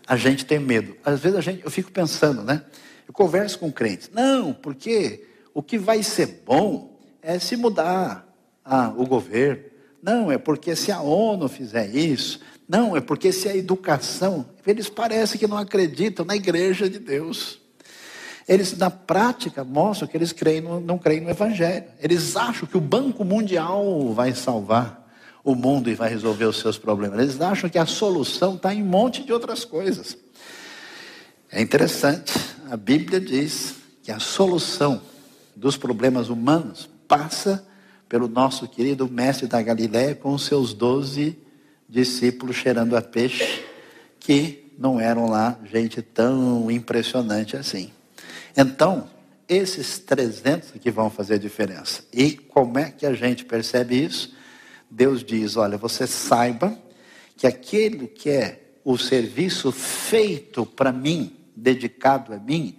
a 0.06 0.16
gente 0.16 0.44
tem 0.44 0.58
medo. 0.58 0.96
Às 1.04 1.20
vezes 1.20 1.38
a 1.38 1.40
gente, 1.40 1.64
eu 1.64 1.70
fico 1.70 1.90
pensando, 1.90 2.42
né? 2.42 2.62
Eu 3.06 3.14
converso 3.14 3.58
com 3.58 3.70
crentes, 3.70 4.10
não, 4.12 4.52
porque 4.52 5.24
o 5.54 5.62
que 5.62 5.78
vai 5.78 6.02
ser 6.02 6.42
bom 6.44 6.98
é 7.22 7.38
se 7.38 7.56
mudar 7.56 8.26
ah, 8.64 8.92
o 8.96 9.06
governo. 9.06 9.62
Não, 10.02 10.30
é 10.30 10.38
porque 10.38 10.76
se 10.76 10.92
a 10.92 11.00
ONU 11.00 11.48
fizer 11.48 11.94
isso. 11.94 12.40
Não, 12.68 12.96
é 12.96 13.00
porque 13.00 13.32
se 13.32 13.48
a 13.48 13.56
educação. 13.56 14.46
Eles 14.66 14.88
parecem 14.88 15.38
que 15.38 15.46
não 15.46 15.56
acreditam 15.56 16.24
na 16.24 16.36
igreja 16.36 16.90
de 16.90 16.98
Deus. 16.98 17.60
Eles, 18.48 18.76
na 18.76 18.90
prática, 18.90 19.64
mostram 19.64 20.08
que 20.08 20.16
eles 20.16 20.32
creem 20.32 20.60
no, 20.60 20.80
não 20.80 20.98
creem 20.98 21.20
no 21.20 21.30
Evangelho. 21.30 21.84
Eles 22.00 22.36
acham 22.36 22.66
que 22.66 22.76
o 22.76 22.80
Banco 22.80 23.24
Mundial 23.24 24.12
vai 24.14 24.34
salvar 24.34 25.04
o 25.42 25.54
mundo 25.54 25.90
e 25.90 25.94
vai 25.94 26.10
resolver 26.10 26.44
os 26.44 26.58
seus 26.58 26.78
problemas. 26.78 27.18
Eles 27.18 27.40
acham 27.40 27.68
que 27.68 27.78
a 27.78 27.86
solução 27.86 28.54
está 28.54 28.72
em 28.72 28.82
um 28.82 28.86
monte 28.86 29.24
de 29.24 29.32
outras 29.32 29.64
coisas. 29.64 30.16
É 31.50 31.60
interessante, 31.60 32.32
a 32.70 32.76
Bíblia 32.76 33.20
diz 33.20 33.76
que 34.02 34.12
a 34.12 34.18
solução 34.18 35.00
dos 35.54 35.76
problemas 35.76 36.28
humanos 36.28 36.88
passa 37.08 37.66
pelo 38.08 38.28
nosso 38.28 38.68
querido 38.68 39.08
mestre 39.08 39.46
da 39.46 39.62
Galiléia 39.62 40.14
com 40.14 40.34
os 40.34 40.44
seus 40.44 40.72
doze 40.72 41.38
discípulos 41.88 42.56
cheirando 42.56 42.96
a 42.96 43.02
peixe, 43.02 43.64
que 44.18 44.72
não 44.78 45.00
eram 45.00 45.28
lá 45.28 45.58
gente 45.64 46.02
tão 46.02 46.70
impressionante 46.70 47.56
assim. 47.56 47.90
Então, 48.56 49.08
esses 49.48 49.98
300 49.98 50.72
que 50.72 50.90
vão 50.90 51.10
fazer 51.10 51.38
diferença. 51.38 52.02
E 52.12 52.32
como 52.32 52.78
é 52.78 52.90
que 52.90 53.06
a 53.06 53.12
gente 53.12 53.44
percebe 53.44 54.02
isso? 54.02 54.34
Deus 54.90 55.22
diz: 55.22 55.56
olha, 55.56 55.76
você 55.76 56.06
saiba 56.06 56.76
que 57.36 57.46
aquele 57.46 58.06
que 58.06 58.30
é 58.30 58.62
o 58.84 58.96
serviço 58.96 59.70
feito 59.72 60.64
para 60.64 60.92
mim, 60.92 61.36
dedicado 61.54 62.32
a 62.32 62.38
mim, 62.38 62.78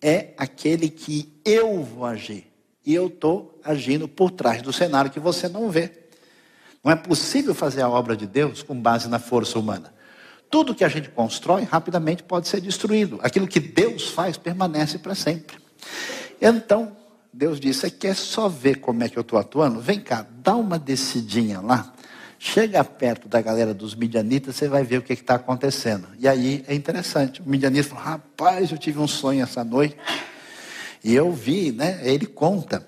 é 0.00 0.32
aquele 0.36 0.88
que 0.88 1.40
eu 1.44 1.82
vou 1.82 2.04
agir. 2.04 2.46
E 2.86 2.94
eu 2.94 3.08
estou 3.08 3.60
agindo 3.62 4.08
por 4.08 4.30
trás 4.30 4.62
do 4.62 4.72
cenário 4.72 5.10
que 5.10 5.20
você 5.20 5.48
não 5.48 5.70
vê. 5.70 5.92
Não 6.82 6.92
é 6.92 6.96
possível 6.96 7.54
fazer 7.54 7.82
a 7.82 7.88
obra 7.88 8.16
de 8.16 8.26
Deus 8.26 8.62
com 8.62 8.80
base 8.80 9.08
na 9.08 9.18
força 9.18 9.58
humana. 9.58 9.92
Tudo 10.50 10.74
que 10.74 10.84
a 10.84 10.88
gente 10.88 11.10
constrói 11.10 11.62
rapidamente 11.64 12.22
pode 12.22 12.48
ser 12.48 12.60
destruído. 12.60 13.18
Aquilo 13.22 13.46
que 13.46 13.60
Deus 13.60 14.08
faz 14.08 14.36
permanece 14.36 14.98
para 14.98 15.14
sempre. 15.14 15.56
Então, 16.40 16.96
Deus 17.32 17.60
disse: 17.60 17.80
Você 17.80 17.90
quer 17.90 18.16
só 18.16 18.48
ver 18.48 18.76
como 18.76 19.02
é 19.02 19.08
que 19.08 19.18
eu 19.18 19.22
estou 19.22 19.38
atuando? 19.38 19.80
Vem 19.80 20.00
cá, 20.00 20.26
dá 20.42 20.56
uma 20.56 20.78
descidinha 20.78 21.60
lá. 21.60 21.92
Chega 22.38 22.82
perto 22.84 23.28
da 23.28 23.42
galera 23.42 23.74
dos 23.74 23.94
midianitas, 23.94 24.54
você 24.54 24.68
vai 24.68 24.84
ver 24.84 24.98
o 24.98 25.02
que 25.02 25.12
está 25.12 25.34
acontecendo. 25.34 26.06
E 26.18 26.28
aí 26.28 26.64
é 26.68 26.74
interessante. 26.74 27.42
O 27.42 27.48
midianita 27.48 27.88
fala: 27.88 28.02
Rapaz, 28.02 28.70
eu 28.70 28.78
tive 28.78 28.98
um 28.98 29.08
sonho 29.08 29.42
essa 29.42 29.62
noite. 29.62 29.96
E 31.02 31.14
eu 31.14 31.30
vi, 31.32 31.72
né? 31.72 32.00
Ele 32.02 32.26
conta 32.26 32.86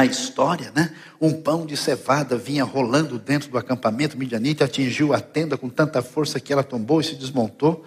a 0.00 0.06
história, 0.06 0.72
né? 0.74 0.94
Um 1.20 1.32
pão 1.32 1.66
de 1.66 1.76
cevada 1.76 2.36
vinha 2.36 2.64
rolando 2.64 3.18
dentro 3.18 3.50
do 3.50 3.58
acampamento 3.58 4.16
midianita, 4.16 4.64
atingiu 4.64 5.12
a 5.12 5.20
tenda 5.20 5.56
com 5.56 5.68
tanta 5.68 6.00
força 6.00 6.40
que 6.40 6.52
ela 6.52 6.62
tombou 6.62 7.00
e 7.00 7.04
se 7.04 7.14
desmontou. 7.14 7.84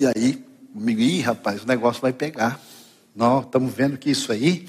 E 0.00 0.06
aí, 0.06 0.42
ih, 0.74 1.20
rapaz, 1.20 1.62
o 1.62 1.66
negócio 1.66 2.00
vai 2.00 2.12
pegar. 2.12 2.60
Nós 3.14 3.44
estamos 3.44 3.72
vendo 3.72 3.98
que 3.98 4.10
isso 4.10 4.32
aí 4.32 4.66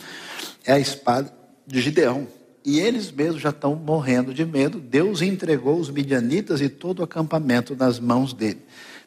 é 0.66 0.74
a 0.74 0.80
espada 0.80 1.34
de 1.66 1.82
Gideão. 1.82 2.28
E 2.64 2.80
eles 2.80 3.12
mesmos 3.12 3.42
já 3.42 3.50
estão 3.50 3.76
morrendo 3.76 4.34
de 4.34 4.44
medo. 4.44 4.80
Deus 4.80 5.22
entregou 5.22 5.80
os 5.80 5.90
midianitas 5.90 6.62
e 6.62 6.68
todo 6.68 7.00
o 7.00 7.04
acampamento 7.04 7.76
nas 7.76 8.00
mãos 8.00 8.34
dele. 8.34 8.62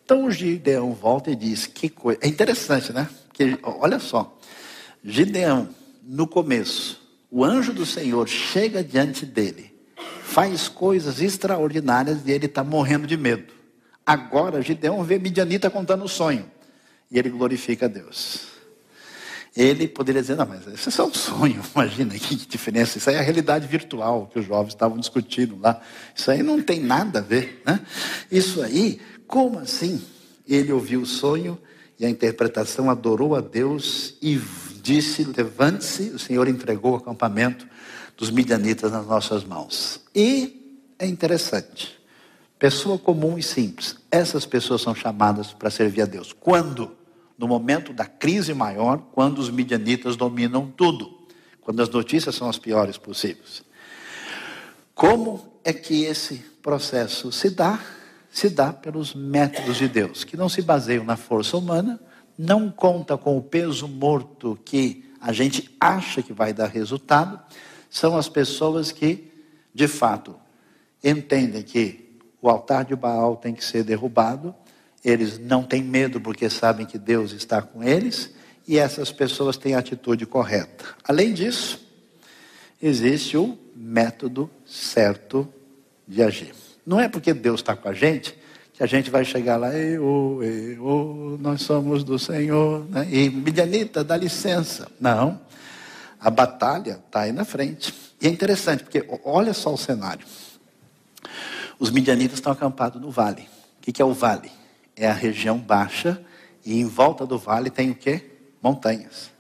Então 0.05 0.25
o 0.25 0.31
Gideão 0.31 0.93
volta 0.95 1.31
e 1.31 1.37
diz: 1.37 1.67
que 1.67 1.89
coisa. 1.89 2.19
É 2.23 2.29
interessante, 2.29 2.93
né? 2.93 3.09
Que, 3.33 3.59
olha 3.63 3.99
só. 3.99 4.39
Gideão, 5.05 5.69
no 6.03 6.27
começo, 6.27 7.08
o 7.31 7.45
anjo 7.45 7.73
do 7.73 7.85
Senhor 7.85 8.29
chega 8.29 8.83
diante 8.83 9.27
dele, 9.27 9.73
faz 10.23 10.69
coisas 10.69 11.21
extraordinárias 11.21 12.19
e 12.25 12.31
ele 12.31 12.47
está 12.47 12.65
morrendo 12.65 13.07
de 13.07 13.17
medo. 13.17 13.53
Agora, 14.05 14.63
Gideão 14.63 15.03
vê 15.05 15.19
Midianita 15.19 15.69
contando 15.69 16.05
o 16.05 16.09
sonho 16.09 16.51
e 17.11 17.19
ele 17.19 17.29
glorifica 17.29 17.87
a 17.87 17.89
Deus. 17.89 18.47
Ele 19.55 19.89
poderia 19.89 20.21
dizer: 20.21 20.37
Não, 20.37 20.47
mas 20.47 20.67
isso 20.67 20.89
é 20.89 20.93
só 20.93 21.07
um 21.07 21.13
sonho, 21.13 21.61
imagina 21.75 22.15
que 22.19 22.37
diferença. 22.37 22.99
Isso 22.99 23.11
aí 23.11 23.17
é 23.17 23.19
a 23.19 23.23
realidade 23.23 23.67
virtual 23.67 24.29
que 24.33 24.39
os 24.39 24.47
jovens 24.47 24.73
estavam 24.73 24.99
discutindo 24.99 25.59
lá. 25.61 25.81
Isso 26.15 26.31
aí 26.31 26.43
não 26.43 26.63
tem 26.63 26.81
nada 26.81 27.19
a 27.19 27.23
ver, 27.23 27.61
né? 27.67 27.81
Isso 28.31 28.63
aí, 28.63 29.01
como 29.27 29.59
assim? 29.59 30.03
Ele 30.47 30.73
ouviu 30.73 31.03
o 31.03 31.07
sonho 31.07 31.59
e 31.99 32.07
a 32.07 32.09
interpretação 32.09 32.89
adorou 32.89 33.35
a 33.35 33.41
Deus 33.41 34.15
e 34.23 34.37
disse: 34.89 35.23
Levante-se, 35.25 36.05
o 36.11 36.19
Senhor 36.19 36.49
entregou 36.49 36.93
o 36.93 36.97
acampamento 36.97 37.69
dos 38.17 38.31
midianitas 38.31 38.91
nas 38.91 39.07
nossas 39.07 39.45
mãos. 39.45 40.01
E 40.15 40.81
é 40.99 41.07
interessante, 41.07 41.99
pessoa 42.59 42.99
comum 42.99 43.39
e 43.39 43.43
simples, 43.43 43.97
essas 44.11 44.47
pessoas 44.47 44.81
são 44.81 44.95
chamadas 44.95 45.53
para 45.53 45.71
servir 45.71 46.03
a 46.03 46.07
Deus. 46.07 46.33
Quando? 46.33 46.97
No 47.37 47.47
momento 47.47 47.93
da 47.93 48.05
crise 48.05 48.53
maior, 48.53 48.99
quando 49.13 49.39
os 49.39 49.49
midianitas 49.49 50.17
dominam 50.17 50.73
tudo, 50.77 51.19
quando 51.61 51.81
as 51.81 51.89
notícias 51.89 52.35
são 52.35 52.49
as 52.49 52.59
piores 52.59 52.97
possíveis. 52.99 53.63
Como 54.93 55.61
é 55.63 55.73
que 55.73 56.03
esse 56.03 56.39
processo 56.61 57.31
se 57.31 57.51
dá? 57.51 57.79
Se 58.29 58.49
dá 58.49 58.73
pelos 58.73 59.15
métodos 59.15 59.77
de 59.77 59.87
Deus, 59.87 60.25
que 60.25 60.37
não 60.37 60.49
se 60.49 60.63
baseiam 60.63 61.05
na 61.05 61.17
força 61.17 61.57
humana, 61.57 62.01
não 62.39 62.71
conta 62.71 63.19
com 63.19 63.37
o 63.37 63.43
peso 63.43 63.89
morto 63.89 64.57
que 64.65 65.05
a 65.21 65.33
gente 65.33 65.75
acha 65.81 66.23
que 66.23 66.33
vai 66.33 66.53
dar 66.53 66.69
resultado, 66.69 67.41
são 67.91 68.17
as 68.17 68.29
pessoas 68.29 68.93
que, 68.93 69.33
de 69.75 69.89
fato, 69.89 70.37
entendem 71.03 71.63
que 71.65 72.17
o 72.41 72.49
altar 72.49 72.85
de 72.85 72.95
Baal 72.95 73.37
tem 73.37 73.53
que 73.53 73.65
ser 73.65 73.83
derrubado, 73.83 74.55
eles 75.05 75.39
não 75.39 75.65
têm 75.65 75.83
medo 75.83 76.21
porque 76.21 76.49
sabem 76.49 76.87
que 76.87 76.99
Deus 76.99 77.33
está 77.33 77.61
com 77.61 77.83
eles, 77.83 78.33
e 78.67 78.79
essas 78.79 79.11
pessoas 79.11 79.57
têm 79.57 79.75
a 79.75 79.79
atitude 79.79 80.25
correta. 80.27 80.85
Além 81.03 81.33
disso, 81.33 81.81
existe 82.81 83.37
o 83.37 83.59
método 83.75 84.49
certo 84.65 85.53
de 86.07 86.23
agir. 86.23 86.55
Não 86.87 87.01
é 87.01 87.09
porque 87.09 87.35
Deus 87.35 87.61
está 87.61 87.75
com 87.75 87.89
a 87.89 87.95
gente 87.95 88.38
que 88.79 88.85
a 88.85 88.87
gente 88.87 89.11
vai 89.11 89.25
chegar 89.25 89.57
lá, 89.57 89.75
eu, 89.75 90.41
eu, 90.41 91.37
nós 91.41 91.63
somos 91.63 92.05
do 92.05 92.17
Senhor, 92.17 92.89
né? 92.89 93.09
e 93.11 93.29
Midianita, 93.29 94.05
dá 94.05 94.17
licença. 94.17 94.87
Não, 95.01 95.41
a 96.21 96.31
batalha 96.31 97.01
está 97.05 97.23
aí 97.23 97.33
na 97.33 97.45
frente. 97.45 97.93
E 98.21 98.29
é 98.29 98.31
interessante, 98.31 98.85
porque 98.85 99.05
olha 99.25 99.53
só 99.53 99.75
o 99.75 99.77
cenário. 99.77 100.25
Os 101.77 101.91
midianitas 101.91 102.39
estão 102.39 102.53
acampados 102.53 103.03
no 103.03 103.11
vale. 103.11 103.43
O 103.79 103.83
que, 103.83 103.91
que 103.91 104.01
é 104.01 104.05
o 104.05 104.15
vale? 104.15 104.49
É 104.95 105.09
a 105.09 105.13
região 105.13 105.59
baixa 105.59 106.23
e 106.65 106.79
em 106.81 106.85
volta 106.85 107.27
do 107.27 107.37
vale 107.37 107.71
tem 107.71 107.91
o 107.91 107.97
quê? 107.97 108.27
Montanhas. 108.63 109.33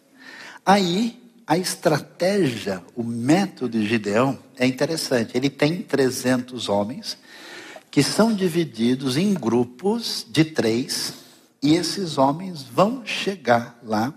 Aí 0.66 1.16
a 1.46 1.56
estratégia, 1.56 2.82
o 2.96 3.04
método 3.04 3.78
de 3.78 3.86
Gideão 3.86 4.36
é 4.58 4.66
interessante. 4.66 5.36
Ele 5.36 5.48
tem 5.48 5.80
300 5.80 6.68
homens 6.68 7.16
que 7.90 8.02
são 8.02 8.32
divididos 8.32 9.16
em 9.16 9.34
grupos 9.34 10.26
de 10.28 10.44
três, 10.44 11.14
e 11.62 11.74
esses 11.74 12.18
homens 12.18 12.62
vão 12.62 13.04
chegar 13.04 13.78
lá 13.82 14.14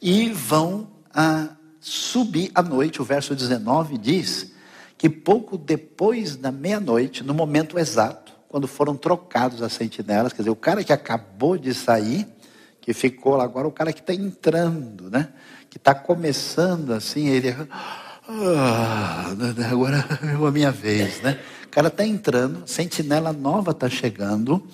e 0.00 0.30
vão 0.30 0.88
ah, 1.12 1.48
subir 1.80 2.50
à 2.54 2.62
noite. 2.62 3.02
O 3.02 3.04
verso 3.04 3.34
19 3.34 3.98
diz 3.98 4.52
que 4.96 5.08
pouco 5.08 5.56
depois 5.56 6.36
da 6.36 6.52
meia-noite, 6.52 7.24
no 7.24 7.34
momento 7.34 7.78
exato, 7.78 8.32
quando 8.48 8.68
foram 8.68 8.96
trocados 8.96 9.62
as 9.62 9.72
sentinelas, 9.72 10.32
quer 10.32 10.42
dizer, 10.42 10.50
o 10.50 10.56
cara 10.56 10.84
que 10.84 10.92
acabou 10.92 11.56
de 11.56 11.72
sair, 11.72 12.26
que 12.80 12.92
ficou 12.92 13.36
lá 13.36 13.44
agora, 13.44 13.66
o 13.66 13.72
cara 13.72 13.92
que 13.92 14.00
está 14.00 14.12
entrando, 14.12 15.10
né? 15.10 15.28
Que 15.68 15.76
está 15.76 15.94
começando 15.94 16.92
assim, 16.92 17.28
ele. 17.28 17.54
Ah, 18.28 19.34
agora 19.70 20.04
é 20.22 20.46
a 20.46 20.50
minha 20.50 20.70
vez, 20.70 21.20
né? 21.22 21.38
Cara 21.70 21.86
está 21.86 22.04
entrando, 22.04 22.66
sentinela 22.66 23.32
nova 23.32 23.70
está 23.70 23.88
chegando. 23.88 24.66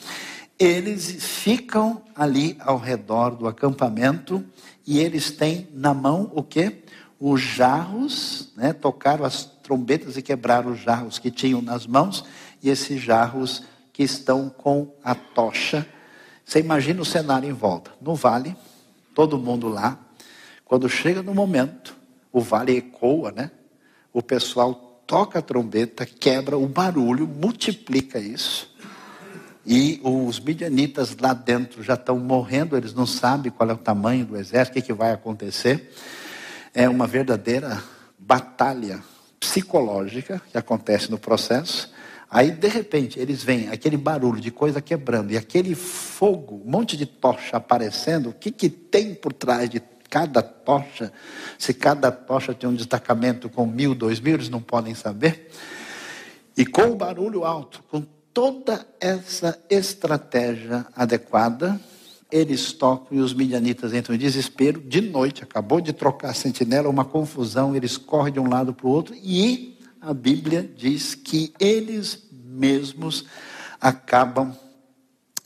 Eles 0.58 1.22
ficam 1.22 2.02
ali 2.14 2.56
ao 2.58 2.78
redor 2.78 3.36
do 3.36 3.46
acampamento 3.46 4.42
e 4.86 4.98
eles 4.98 5.30
têm 5.30 5.68
na 5.74 5.92
mão 5.92 6.30
o 6.34 6.42
que? 6.42 6.84
Os 7.20 7.42
jarros, 7.42 8.50
né? 8.56 8.72
Tocaram 8.72 9.26
as 9.26 9.44
trombetas 9.44 10.16
e 10.16 10.22
quebraram 10.22 10.72
os 10.72 10.80
jarros 10.80 11.18
que 11.18 11.30
tinham 11.30 11.60
nas 11.60 11.86
mãos 11.86 12.24
e 12.62 12.70
esses 12.70 12.98
jarros 13.02 13.62
que 13.92 14.02
estão 14.02 14.48
com 14.48 14.90
a 15.04 15.14
tocha. 15.14 15.86
Você 16.46 16.60
imagina 16.60 17.02
o 17.02 17.04
cenário 17.04 17.46
em 17.46 17.52
volta. 17.52 17.90
No 18.00 18.14
vale, 18.14 18.56
todo 19.14 19.38
mundo 19.38 19.68
lá. 19.68 19.98
Quando 20.64 20.88
chega 20.88 21.22
no 21.22 21.34
momento, 21.34 21.94
o 22.32 22.40
vale 22.40 22.74
ecoa, 22.74 23.32
né? 23.32 23.50
O 24.12 24.22
pessoal 24.22 24.85
toca 25.06 25.38
a 25.38 25.42
trombeta, 25.42 26.04
quebra 26.04 26.58
o 26.58 26.66
barulho, 26.66 27.26
multiplica 27.26 28.18
isso. 28.18 28.74
E 29.64 30.00
os 30.02 30.38
midianitas 30.38 31.16
lá 31.16 31.32
dentro 31.32 31.82
já 31.82 31.94
estão 31.94 32.18
morrendo, 32.18 32.76
eles 32.76 32.94
não 32.94 33.06
sabem 33.06 33.50
qual 33.50 33.68
é 33.68 33.72
o 33.72 33.78
tamanho 33.78 34.24
do 34.24 34.36
exército, 34.36 34.78
o 34.78 34.80
que, 34.80 34.86
que 34.86 34.92
vai 34.92 35.12
acontecer. 35.12 35.92
É 36.72 36.88
uma 36.88 37.06
verdadeira 37.06 37.82
batalha 38.18 39.02
psicológica 39.40 40.40
que 40.50 40.58
acontece 40.58 41.10
no 41.10 41.18
processo. 41.18 41.90
Aí, 42.30 42.50
de 42.50 42.68
repente, 42.68 43.18
eles 43.18 43.42
veem 43.42 43.68
aquele 43.68 43.96
barulho 43.96 44.40
de 44.40 44.50
coisa 44.50 44.80
quebrando 44.80 45.32
e 45.32 45.36
aquele 45.36 45.74
fogo, 45.74 46.62
um 46.64 46.70
monte 46.70 46.96
de 46.96 47.06
tocha 47.06 47.56
aparecendo. 47.56 48.30
O 48.30 48.32
que, 48.32 48.50
que 48.50 48.68
tem 48.68 49.14
por 49.14 49.32
trás 49.32 49.70
de 49.70 49.80
cada 50.08 50.42
tocha? 50.42 51.12
Se 51.58 51.74
cada 51.74 52.10
tocha 52.10 52.54
tem 52.54 52.68
um 52.68 52.74
destacamento 52.74 53.48
com 53.48 53.66
mil, 53.66 53.94
dois 53.94 54.20
mil, 54.20 54.34
eles 54.34 54.48
não 54.48 54.60
podem 54.60 54.94
saber. 54.94 55.50
E 56.56 56.64
com 56.64 56.90
o 56.90 56.96
barulho 56.96 57.44
alto, 57.44 57.82
com 57.90 58.02
toda 58.32 58.86
essa 59.00 59.58
estratégia 59.68 60.86
adequada, 60.94 61.80
eles 62.30 62.72
tocam 62.72 63.16
e 63.16 63.20
os 63.20 63.32
midianitas 63.32 63.94
entram 63.94 64.14
em 64.14 64.18
desespero. 64.18 64.80
De 64.80 65.00
noite, 65.00 65.42
acabou 65.42 65.80
de 65.80 65.92
trocar 65.92 66.30
a 66.30 66.34
sentinela, 66.34 66.88
uma 66.88 67.04
confusão, 67.04 67.74
eles 67.74 67.96
correm 67.96 68.32
de 68.32 68.40
um 68.40 68.48
lado 68.48 68.74
para 68.74 68.86
o 68.86 68.90
outro 68.90 69.14
e 69.14 69.78
a 70.00 70.12
Bíblia 70.12 70.68
diz 70.76 71.14
que 71.14 71.52
eles 71.58 72.28
mesmos 72.30 73.24
acabam 73.80 74.56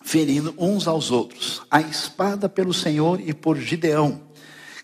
ferindo 0.03 0.55
uns 0.59 0.87
aos 0.89 1.11
outros. 1.11 1.63
A 1.71 1.81
espada 1.81 2.49
pelo 2.49 2.75
Senhor 2.75 3.21
e 3.21 3.33
por 3.33 3.57
Gideão. 3.57 4.21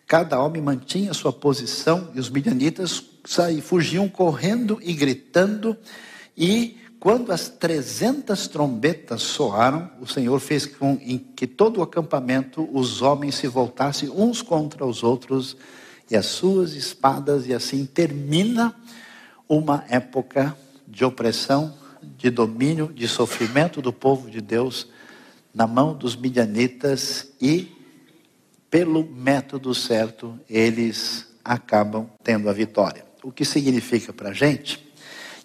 Cada 0.07 0.41
homem 0.41 0.63
mantinha 0.63 1.13
sua 1.13 1.33
posição 1.33 2.11
e 2.15 2.21
os 2.21 2.31
midianitas 2.31 3.03
saíam, 3.25 3.61
fugiam 3.61 4.09
correndo 4.09 4.79
e 4.81 4.93
gritando. 4.93 5.77
E 6.37 6.77
quando 7.01 7.33
as 7.33 7.49
trezentas 7.49 8.47
trombetas 8.47 9.23
soaram, 9.23 9.91
o 10.01 10.07
Senhor 10.07 10.39
fez 10.39 10.65
com 10.65 10.97
que 11.35 11.47
todo 11.47 11.79
o 11.79 11.83
acampamento, 11.83 12.69
os 12.73 13.03
homens 13.03 13.35
se 13.35 13.49
voltassem 13.49 14.09
uns 14.09 14.43
contra 14.43 14.87
os 14.87 15.03
outros 15.03 15.57
e 16.11 16.17
as 16.17 16.27
suas 16.27 16.75
espadas, 16.75 17.49
e 17.49 17.53
assim 17.53 17.85
termina 17.85 18.75
uma 19.49 19.85
época 19.89 20.57
de 20.87 21.05
opressão, 21.05 21.75
de 22.17 22.31
domínio, 22.31 22.93
de 22.95 23.09
sofrimento 23.09 23.83
do 23.83 23.93
povo 23.93 24.31
de 24.31 24.41
Deus 24.41 24.89
na 25.53 25.67
mão 25.67 25.95
dos 25.95 26.15
midianitas 26.15 27.33
e, 27.41 27.76
pelo 28.71 29.05
método 29.05 29.75
certo, 29.75 30.39
eles 30.49 31.27
acabam 31.45 32.09
tendo 32.23 32.49
a 32.49 32.53
vitória. 32.53 33.05
O 33.23 33.33
que 33.33 33.45
significa 33.45 34.13
para 34.13 34.31
a 34.31 34.33
gente? 34.33 34.87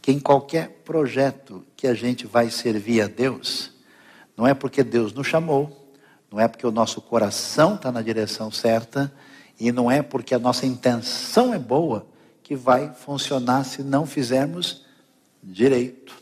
que 0.01 0.11
em 0.11 0.19
qualquer 0.19 0.81
projeto 0.83 1.63
que 1.75 1.85
a 1.85 1.93
gente 1.93 2.25
vai 2.25 2.49
servir 2.49 3.01
a 3.01 3.07
Deus, 3.07 3.71
não 4.35 4.47
é 4.47 4.53
porque 4.53 4.83
Deus 4.83 5.13
nos 5.13 5.27
chamou, 5.27 5.93
não 6.31 6.39
é 6.39 6.47
porque 6.47 6.65
o 6.65 6.71
nosso 6.71 7.01
coração 7.01 7.75
está 7.75 7.91
na 7.91 8.01
direção 8.01 8.49
certa, 8.49 9.13
e 9.59 9.71
não 9.71 9.91
é 9.91 10.01
porque 10.01 10.33
a 10.33 10.39
nossa 10.39 10.65
intenção 10.65 11.53
é 11.53 11.59
boa 11.59 12.07
que 12.41 12.55
vai 12.55 12.91
funcionar 12.93 13.63
se 13.63 13.83
não 13.83 14.07
fizermos 14.07 14.85
direito. 15.43 16.20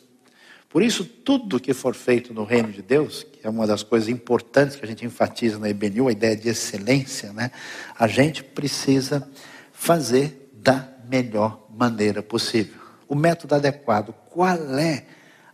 Por 0.70 0.84
isso, 0.84 1.04
tudo 1.04 1.60
que 1.60 1.74
for 1.74 1.96
feito 1.96 2.34
no 2.34 2.44
reino 2.44 2.72
de 2.72 2.84
Deus, 2.84 3.24
que 3.24 3.46
é 3.46 3.50
uma 3.50 3.66
das 3.66 3.82
coisas 3.82 4.08
importantes 4.08 4.76
que 4.76 4.86
a 4.86 4.88
gente 4.88 5.04
enfatiza 5.04 5.58
na 5.58 5.68
IBNU, 5.68 6.08
a 6.08 6.12
ideia 6.12 6.36
de 6.36 6.48
excelência, 6.48 7.34
né? 7.34 7.50
a 7.98 8.08
gente 8.08 8.44
precisa 8.44 9.28
fazer 9.74 10.52
da 10.54 10.88
melhor 11.10 11.66
maneira 11.76 12.22
possível 12.22 12.80
o 13.10 13.16
método 13.16 13.56
adequado. 13.56 14.14
Qual 14.30 14.78
é 14.78 15.04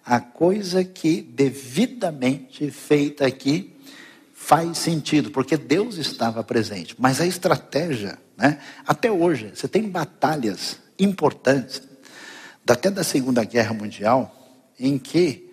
a 0.05 0.19
coisa 0.19 0.83
que 0.83 1.21
devidamente 1.21 2.69
feita 2.69 3.25
aqui 3.25 3.73
faz 4.33 4.77
sentido? 4.77 5.31
Porque 5.31 5.55
Deus 5.55 5.95
estava 5.95 6.43
presente. 6.43 6.93
Mas 6.99 7.21
a 7.21 7.25
estratégia, 7.25 8.19
né? 8.37 8.59
Até 8.85 9.09
hoje, 9.09 9.51
você 9.55 9.69
tem 9.69 9.89
batalhas 9.89 10.77
importantes, 10.99 11.81
até 12.67 12.91
da 12.91 13.03
Segunda 13.03 13.43
Guerra 13.45 13.73
Mundial, 13.73 14.44
em 14.79 14.97
que 14.97 15.51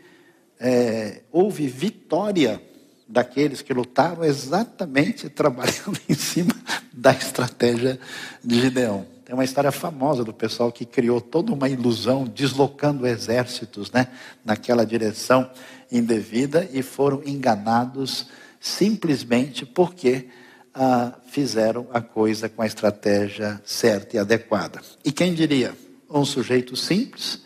é, 0.58 1.22
houve 1.30 1.66
vitória 1.66 2.62
daqueles 3.08 3.60
que 3.60 3.74
lutaram 3.74 4.24
exatamente 4.24 5.28
trabalhando 5.30 5.98
em 6.08 6.14
cima 6.14 6.54
da 6.92 7.12
estratégia 7.12 7.98
de 8.42 8.60
Gideão. 8.60 9.06
Tem 9.24 9.34
uma 9.34 9.44
história 9.44 9.72
famosa 9.72 10.24
do 10.24 10.32
pessoal 10.32 10.70
que 10.70 10.84
criou 10.84 11.20
toda 11.20 11.52
uma 11.52 11.68
ilusão, 11.68 12.24
deslocando 12.24 13.06
exércitos 13.06 13.90
né, 13.90 14.08
naquela 14.44 14.84
direção 14.84 15.50
indevida 15.90 16.68
e 16.72 16.82
foram 16.82 17.22
enganados 17.24 18.28
simplesmente 18.60 19.66
porque 19.66 20.28
ah, 20.74 21.14
fizeram 21.26 21.86
a 21.92 22.00
coisa 22.00 22.48
com 22.48 22.62
a 22.62 22.66
estratégia 22.66 23.60
certa 23.64 24.16
e 24.16 24.18
adequada. 24.18 24.80
E 25.04 25.12
quem 25.12 25.34
diria? 25.34 25.74
Um 26.08 26.24
sujeito 26.24 26.76
simples, 26.76 27.40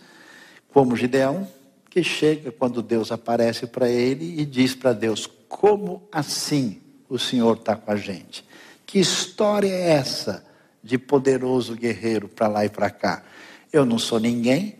como 0.73 0.97
Gideão, 0.97 1.49
que 1.97 2.05
chega 2.05 2.53
quando 2.53 2.83
Deus 2.83 3.11
aparece 3.11 3.67
para 3.67 3.89
ele 3.89 4.39
e 4.39 4.45
diz 4.45 4.75
para 4.75 4.93
Deus: 4.93 5.27
Como 5.49 6.07
assim 6.13 6.83
o 7.09 7.19
Senhor 7.19 7.57
está 7.57 7.75
com 7.75 7.91
a 7.91 7.97
gente? 7.97 8.45
Que 8.85 8.99
história 8.99 9.71
é 9.71 9.93
essa? 9.93 10.45
de 10.83 10.99
poderoso 10.99 11.75
guerreiro 11.75 12.29
para 12.29 12.47
lá 12.47 12.65
e 12.65 12.69
para 12.69 12.89
cá. 12.89 13.25
Eu 13.73 13.85
não 13.85 13.99
sou 13.99 14.21
ninguém, 14.21 14.77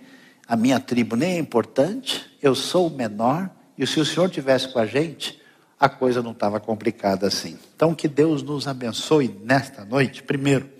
a 0.47 0.57
minha 0.57 0.79
tribo 0.79 1.17
nem 1.17 1.33
é 1.33 1.39
importante, 1.39 2.25
eu 2.41 2.55
sou 2.55 2.87
o 2.87 2.91
menor, 2.91 3.51
e 3.77 3.85
se 3.85 3.99
o 3.99 4.05
Senhor 4.05 4.31
tivesse 4.31 4.73
com 4.73 4.79
a 4.79 4.87
gente, 4.87 5.43
a 5.81 5.89
coisa 5.89 6.23
não 6.23 6.31
estava 6.31 6.61
complicada 6.61 7.27
assim. 7.27 7.59
Então, 7.75 7.93
que 7.93 8.07
Deus 8.07 8.41
nos 8.41 8.69
abençoe 8.69 9.37
nesta 9.43 9.85
noite, 9.85 10.23
primeiro, 10.23 10.71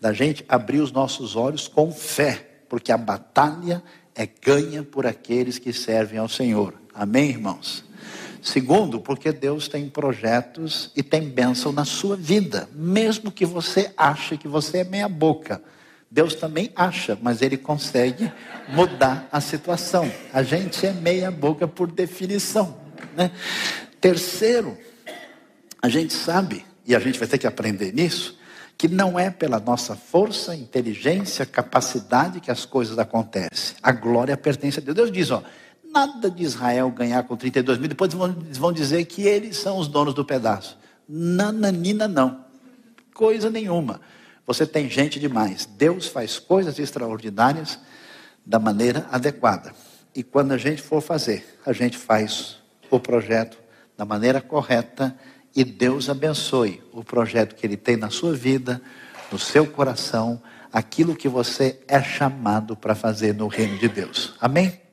da 0.00 0.12
gente 0.12 0.44
abrir 0.48 0.80
os 0.80 0.90
nossos 0.90 1.36
olhos 1.36 1.68
com 1.68 1.92
fé, 1.92 2.64
porque 2.68 2.90
a 2.90 2.98
batalha 2.98 3.80
é 4.14 4.26
ganha 4.26 4.82
por 4.82 5.06
aqueles 5.06 5.58
que 5.58 5.72
servem 5.72 6.18
ao 6.18 6.28
Senhor. 6.28 6.74
Amém, 6.94 7.30
irmãos? 7.30 7.84
Segundo, 8.40 9.00
porque 9.00 9.32
Deus 9.32 9.68
tem 9.68 9.88
projetos 9.88 10.90
e 10.94 11.02
tem 11.02 11.22
bênção 11.22 11.72
na 11.72 11.84
sua 11.84 12.14
vida, 12.14 12.68
mesmo 12.74 13.32
que 13.32 13.46
você 13.46 13.90
ache 13.96 14.36
que 14.36 14.46
você 14.46 14.78
é 14.78 14.84
meia 14.84 15.08
boca. 15.08 15.62
Deus 16.10 16.34
também 16.34 16.70
acha, 16.76 17.18
mas 17.20 17.42
ele 17.42 17.56
consegue 17.56 18.30
mudar 18.68 19.26
a 19.32 19.40
situação. 19.40 20.08
A 20.32 20.42
gente 20.42 20.86
é 20.86 20.92
meia 20.92 21.30
boca 21.30 21.66
por 21.66 21.90
definição. 21.90 22.76
Né? 23.16 23.30
Terceiro, 24.00 24.76
a 25.82 25.88
gente 25.88 26.12
sabe, 26.12 26.64
e 26.86 26.94
a 26.94 27.00
gente 27.00 27.18
vai 27.18 27.26
ter 27.26 27.38
que 27.38 27.46
aprender 27.46 27.92
nisso, 27.92 28.38
que 28.76 28.88
não 28.88 29.18
é 29.18 29.30
pela 29.30 29.60
nossa 29.60 29.94
força, 29.94 30.54
inteligência, 30.54 31.46
capacidade 31.46 32.40
que 32.40 32.50
as 32.50 32.64
coisas 32.64 32.98
acontecem. 32.98 33.76
A 33.82 33.92
glória 33.92 34.36
pertence 34.36 34.78
a 34.78 34.82
Deus. 34.82 34.96
Deus 34.96 35.12
diz, 35.12 35.30
ó, 35.30 35.42
nada 35.92 36.30
de 36.30 36.42
Israel 36.42 36.90
ganhar 36.90 37.22
com 37.22 37.36
32 37.36 37.78
mil. 37.78 37.88
Depois 37.88 38.12
vão, 38.12 38.72
dizer 38.72 39.04
que 39.04 39.22
eles 39.22 39.56
são 39.56 39.78
os 39.78 39.86
donos 39.86 40.12
do 40.12 40.24
pedaço. 40.24 40.76
Nananina, 41.08 42.08
não. 42.08 42.44
Coisa 43.14 43.48
nenhuma. 43.48 44.00
Você 44.46 44.66
tem 44.66 44.90
gente 44.90 45.20
demais. 45.20 45.66
Deus 45.66 46.06
faz 46.06 46.38
coisas 46.38 46.78
extraordinárias 46.78 47.78
da 48.44 48.58
maneira 48.58 49.06
adequada. 49.10 49.72
E 50.14 50.22
quando 50.22 50.52
a 50.52 50.58
gente 50.58 50.82
for 50.82 51.00
fazer, 51.00 51.58
a 51.64 51.72
gente 51.72 51.96
faz 51.96 52.58
o 52.90 53.00
projeto 53.00 53.56
da 53.96 54.04
maneira 54.04 54.40
correta 54.40 55.16
e 55.54 55.64
Deus 55.64 56.08
abençoe 56.08 56.82
o 56.92 57.04
projeto 57.04 57.54
que 57.54 57.66
Ele 57.66 57.76
tem 57.76 57.96
na 57.96 58.10
sua 58.10 58.34
vida, 58.34 58.80
no 59.30 59.38
seu 59.38 59.66
coração, 59.66 60.42
aquilo 60.72 61.14
que 61.14 61.28
você 61.28 61.80
é 61.86 62.02
chamado 62.02 62.76
para 62.76 62.94
fazer 62.94 63.34
no 63.34 63.46
reino 63.46 63.78
de 63.78 63.88
Deus. 63.88 64.34
Amém? 64.40 64.83